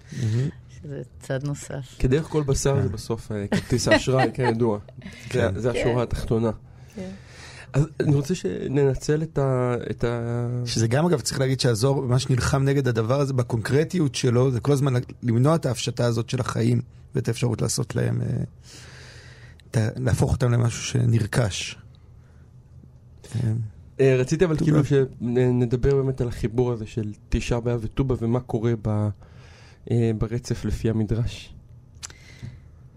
[0.80, 1.96] שזה צד נוסף.
[1.98, 4.78] כדרך כל בשר זה בסוף אה, כרטיס האשראי, כידוע.
[5.32, 5.78] זה- זה כן.
[5.80, 6.50] השורה התחתונה.
[6.94, 7.10] כן.
[7.72, 9.74] אז אני רוצה שננצל את ה...
[9.90, 10.46] את ה...
[10.64, 14.72] שזה גם אגב צריך להגיד שהזוהר ממש נלחם נגד הדבר הזה בקונקרטיות שלו, זה כל
[14.72, 16.80] הזמן למנוע את ההפשטה הזאת של החיים
[17.14, 18.20] ואת האפשרות לעשות להם,
[19.76, 21.76] אה, להפוך אותם למשהו שנרכש.
[24.00, 24.82] אה, רציתי אבל ט"ו כאילו.
[24.84, 28.72] שנדבר באמת על החיבור הזה של תשעה באב וט"ו באב ומה קורה
[29.90, 31.55] אה, ברצף לפי המדרש.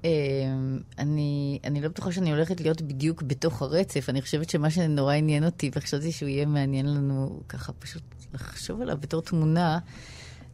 [0.04, 5.14] אמ, אני, אני לא בטוחה שאני הולכת להיות בדיוק בתוך הרצף, אני חושבת שמה שנורא
[5.14, 8.02] עניין אותי, וחשבתי שהוא יהיה מעניין לנו ככה פשוט
[8.34, 9.80] לחשוב עליו בתור תמונה,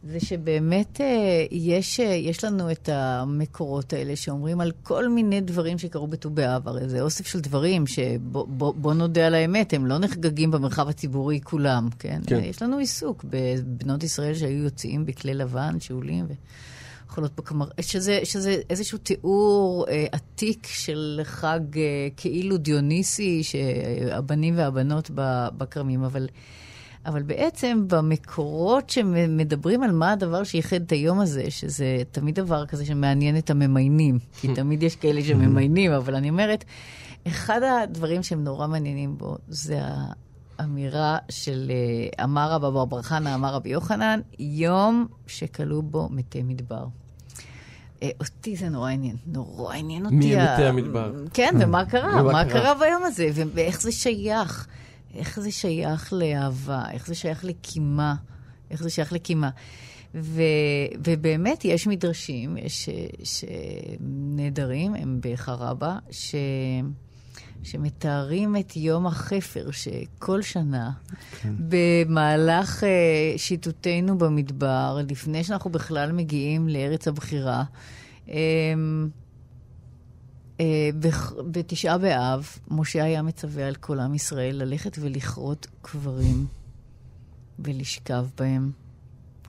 [0.04, 5.78] זה שבאמת אה, יש, אה, יש לנו את המקורות האלה שאומרים על כל מיני דברים
[5.78, 9.86] שקרו בט"ו באב, הרי זה אוסף של דברים שבוא בוא, בוא נודה על האמת, הם
[9.86, 12.20] לא נחגגים במרחב הציבורי כולם, כן?
[12.26, 12.40] כן.
[12.44, 16.32] יש לנו עיסוק בבנות ישראל שהיו יוצאים בכלי לבן, שאולים ו...
[17.16, 17.66] חולות בקמר...
[17.80, 25.10] שזה, שזה איזשהו תיאור אה, עתיק של חג אה, כאילו דיוניסי, שהבנים והבנות
[25.56, 26.28] בכרמים, אבל,
[27.06, 32.86] אבל בעצם במקורות שמדברים על מה הדבר שייחד את היום הזה, שזה תמיד דבר כזה
[32.86, 36.64] שמעניין את הממיינים, כי תמיד יש כאלה שממיינים, אבל אני אומרת,
[37.26, 40.12] אחד הדברים שהם נורא מעניינים בו זה ה...
[40.60, 46.42] אמירה של אה, אמר רבא בר בר חנא, אמר רבי יוחנן, יום שכלו בו מתי
[46.42, 46.84] מדבר.
[48.02, 50.14] אה, אותי זה נורא עניין, נורא עניין אותי.
[50.16, 51.12] מי ה- מתי המדבר?
[51.34, 52.22] כן, ומה קרה?
[52.22, 52.74] מה קרה?
[52.74, 53.28] ביום הזה?
[53.54, 54.66] ואיך זה שייך?
[55.14, 56.84] איך זה שייך לאהבה?
[56.92, 58.14] איך זה שייך לקימה?
[58.70, 59.50] איך זה שייך לקימה?
[60.14, 60.42] ו-
[61.04, 66.34] ובאמת יש מדרשים יש, אה, שנהדרים, הם בחרבה, ש...
[67.62, 70.90] שמתארים את יום החפר, שכל שנה,
[71.40, 71.54] כן.
[71.58, 72.86] במהלך uh,
[73.38, 77.64] שיטוטנו במדבר, לפני שאנחנו בכלל מגיעים לארץ הבחירה,
[78.26, 78.30] um,
[80.58, 80.62] uh,
[81.50, 86.46] בתשעה באב, משה היה מצווה על כל עם ישראל ללכת ולכרות קברים
[87.58, 88.72] ולשכב בהם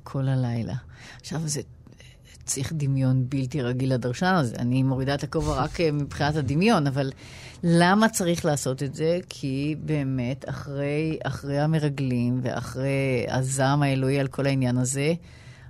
[0.03, 0.75] כל הלילה.
[1.21, 1.61] עכשיו, זה
[2.47, 4.55] צריך דמיון בלתי רגיל לדרשן הזה.
[4.59, 7.11] אני מורידה את הכובע רק אה, מבחינת הדמיון, אבל
[7.63, 9.19] למה צריך לעשות את זה?
[9.29, 15.13] כי באמת, אחרי, אחרי המרגלים ואחרי הזעם האלוהי על כל העניין הזה,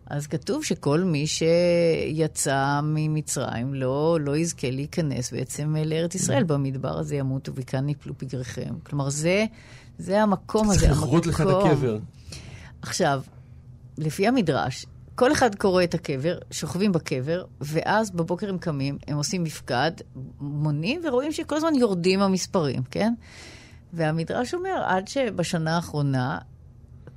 [0.09, 6.43] אז כתוב שכל מי שיצא ממצרים לא, לא יזכה להיכנס בעצם לארץ ישראל.
[6.43, 8.73] במדבר הזה ימותו וכאן יפלו פגריכם.
[8.83, 9.45] כלומר, זה,
[9.97, 11.97] זה המקום הזה, צריך לכרות לך את הקבר.
[12.81, 13.21] עכשיו,
[13.97, 14.85] לפי המדרש,
[15.17, 19.91] כל אחד קורא את הקבר, שוכבים בקבר, ואז בבוקר הם קמים, הם עושים מפקד,
[20.39, 23.13] מונים ורואים שכל הזמן יורדים המספרים, כן?
[23.93, 26.39] והמדרש אומר, עד שבשנה האחרונה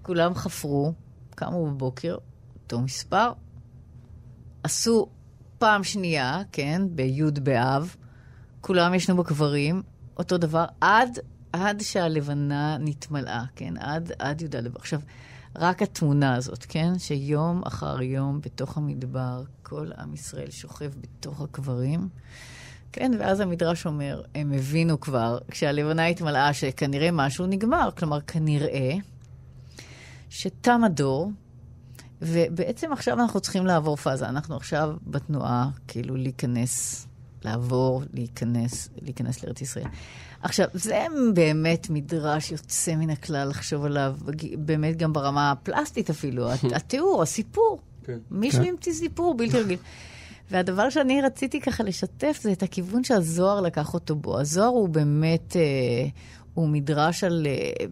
[0.03, 0.93] כולם חפרו,
[1.35, 2.17] קמו בבוקר,
[2.63, 3.33] אותו מספר,
[4.63, 5.07] עשו
[5.59, 7.97] פעם שנייה, כן, בי' באב,
[8.61, 9.83] כולם ישנו בקברים,
[10.17, 11.19] אותו דבר, עד,
[11.53, 13.75] עד שהלבנה נתמלאה, כן?
[13.77, 14.57] עד, עד י"ד.
[14.57, 14.77] באב.
[14.77, 15.01] עכשיו,
[15.57, 16.99] רק התמונה הזאת, כן?
[16.99, 22.09] שיום אחר יום בתוך המדבר, כל עם ישראל שוכב בתוך הקברים.
[22.93, 27.89] כן, ואז המדרש אומר, הם הבינו כבר, כשהלבנה התמלאה, שכנראה משהו נגמר.
[27.97, 28.93] כלומר, כנראה
[30.31, 31.31] שתם הדור,
[32.23, 34.29] ובעצם עכשיו אנחנו צריכים לעבור פאזה.
[34.29, 37.07] אנחנו עכשיו בתנועה, כאילו להיכנס,
[37.45, 39.87] לעבור, להיכנס, להיכנס לארץ ישראל.
[40.43, 44.17] עכשיו, זה באמת מדרש יוצא מן הכלל לחשוב עליו,
[44.59, 47.81] באמת גם ברמה הפלסטית אפילו, הת- התיאור, הסיפור.
[48.05, 48.19] כן.
[48.31, 48.69] מישהו כן.
[48.69, 49.79] המציא סיפור בלתי רגיל.
[50.51, 54.39] והדבר שאני רציתי ככה לשתף זה את הכיוון שהזוהר לקח אותו בו.
[54.41, 55.63] הזוהר הוא באמת, אה,
[56.55, 57.87] הוא מדרש על, אה,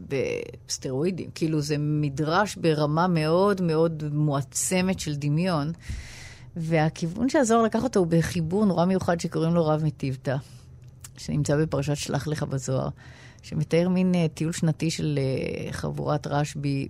[0.67, 1.31] בסטרואידים.
[1.35, 5.73] כאילו זה מדרש ברמה מאוד מאוד מועצמת של דמיון.
[6.59, 10.37] והכיוון שהזוהר לקח אותו הוא בחיבור נורא מיוחד שקוראים לו רב מטיבתא,
[11.17, 12.89] שנמצא בפרשת שלח לך בזוהר,
[13.43, 16.89] שמתאר מין uh, טיול שנתי של uh, חבורת רשב"י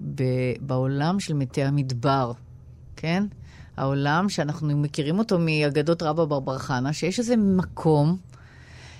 [0.61, 2.33] בעולם של מתי המדבר,
[2.97, 3.25] כן?
[3.77, 8.16] העולם שאנחנו מכירים אותו מאגדות רבא בר בר חנה, שיש איזה מקום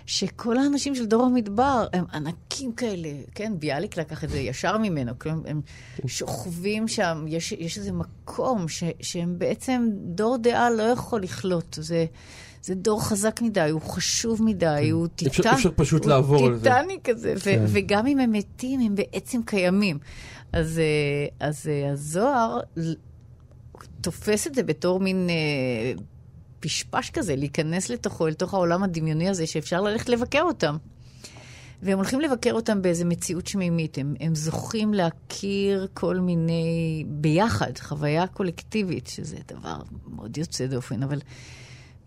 [0.09, 3.53] שכל האנשים של דור המדבר הם ענקים כאלה, כן?
[3.59, 5.61] ביאליק לקח את זה ישר ממנו, כלומר, הם
[6.07, 11.79] שוכבים שם, יש, יש איזה מקום ש, שהם בעצם, דור דעה לא יכול לכלות.
[11.81, 12.07] זה,
[12.63, 15.31] זה דור חזק מדי, הוא חשוב מדי, הוא טיטן.
[15.31, 16.71] אפשר- אפשר פשוט לעבור על זה.
[16.71, 17.65] טיטני כזה, ו- כן.
[17.69, 19.99] וגם אם הם מתים, הם בעצם קיימים.
[20.53, 22.61] אז, אה, אז אה, הזוהר
[24.01, 25.93] תופס את זה בתור מין אה,
[26.61, 30.77] פשפש כזה, להיכנס לתוכו, אל תוך העולם הדמיוני הזה, שאפשר ללכת לבקר אותם.
[31.83, 33.99] והם הולכים לבקר אותם באיזו מציאות שמימית.
[33.99, 41.19] הם, הם זוכים להכיר כל מיני, ביחד, חוויה קולקטיבית, שזה דבר מאוד יוצא דופן, אבל...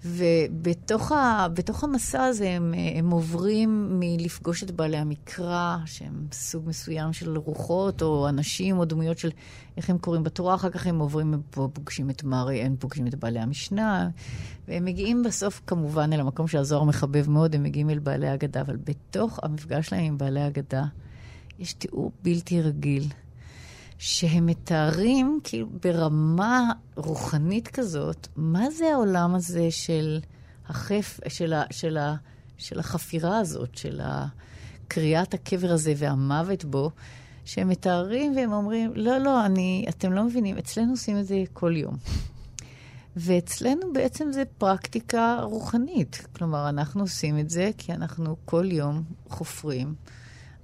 [0.06, 1.48] ובתוך ה,
[1.82, 8.30] המסע הזה הם, הם עוברים מלפגוש את בעלי המקרא, שהם סוג מסוים של רוחות, או
[8.30, 9.30] אנשים, או דמויות של
[9.78, 13.16] איך הם קוראים בתורה, אחר כך הם עוברים, הם פוגשים את מרי, הם פוגשים את
[13.16, 14.10] בעלי המשנה,
[14.68, 18.78] והם מגיעים בסוף כמובן אל המקום שהזוהר מחבב מאוד, הם מגיעים אל בעלי האגדה, אבל
[18.78, 20.84] בתוך המפגש שלהם עם בעלי האגדה,
[21.60, 23.08] יש תיאור בלתי רגיל.
[24.04, 30.20] שהם מתארים, כאילו, ברמה רוחנית כזאת, מה זה העולם הזה של
[30.68, 32.16] החף, של, ה, של, ה,
[32.58, 34.02] של החפירה הזאת, של
[34.88, 36.92] קריאת הקבר הזה והמוות בו,
[37.46, 41.78] שהם מתארים והם אומרים, לא, לא, אני, אתם לא מבינים, אצלנו עושים את זה כל
[41.78, 41.98] יום.
[43.16, 46.28] ואצלנו בעצם זה פרקטיקה רוחנית.
[46.36, 49.96] כלומר, אנחנו עושים את זה כי אנחנו כל יום חופרים.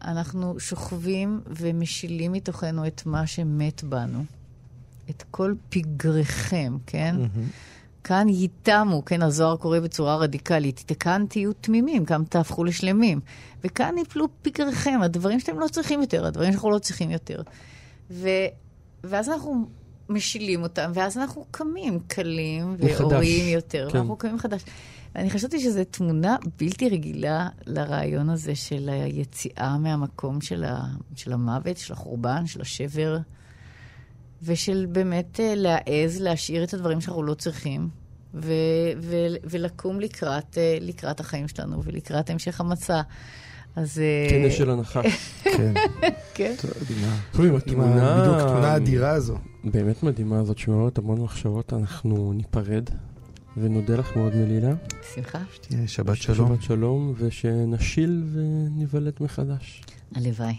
[0.08, 4.24] אנחנו שוכבים ומשילים מתוכנו את מה שמת בנו,
[5.10, 7.16] את כל פגריכם, כן?
[8.04, 13.20] כאן ייתמו, כן, הזוהר קורא בצורה רדיקלית, כאן תהיו תמימים, כאן תהפכו לשלמים.
[13.64, 17.42] וכאן יפלו פגריכם, הדברים שאתם לא צריכים יותר, הדברים שאנחנו לא צריכים יותר.
[18.12, 18.30] ו...
[19.04, 19.68] ואז אנחנו
[20.10, 23.98] משילים אותם, ואז אנחנו קמים קלים מחדש, ואוריים יותר, כן.
[23.98, 24.62] ואנחנו קמים מחדש.
[25.16, 30.82] ואני חשבתי שזו תמונה בלתי רגילה לרעיון הזה של היציאה מהמקום של, ה...
[31.16, 33.18] של המוות, של החורבן, של השבר,
[34.44, 37.90] ושל באמת אה, להעז להשאיר את הדברים שאנחנו לא צריכים,
[38.34, 38.54] ו...
[39.02, 39.16] ו...
[39.44, 43.02] ולקום לקראת, אה, לקראת החיים שלנו ולקראת המשך המצע.
[43.76, 44.00] אז...
[44.00, 45.06] אה, כנס של הנחש.
[45.58, 45.74] כן.
[46.34, 46.56] כן.
[46.82, 47.16] מדהימה.
[47.40, 48.22] עם עם התמונה...
[48.22, 49.38] בדיוק התמונה האדירה הזו.
[49.64, 52.90] באמת מדהימה הזאת, שמעוררת המון מחשבות, אנחנו ניפרד,
[53.60, 54.74] ונודה לך מאוד מלילה.
[55.16, 55.40] שמחה.
[55.62, 56.48] תהיה שבת שלום.
[56.48, 59.84] שבת שלום, ושנשיל וניוולד מחדש.
[60.16, 60.56] הלוואי.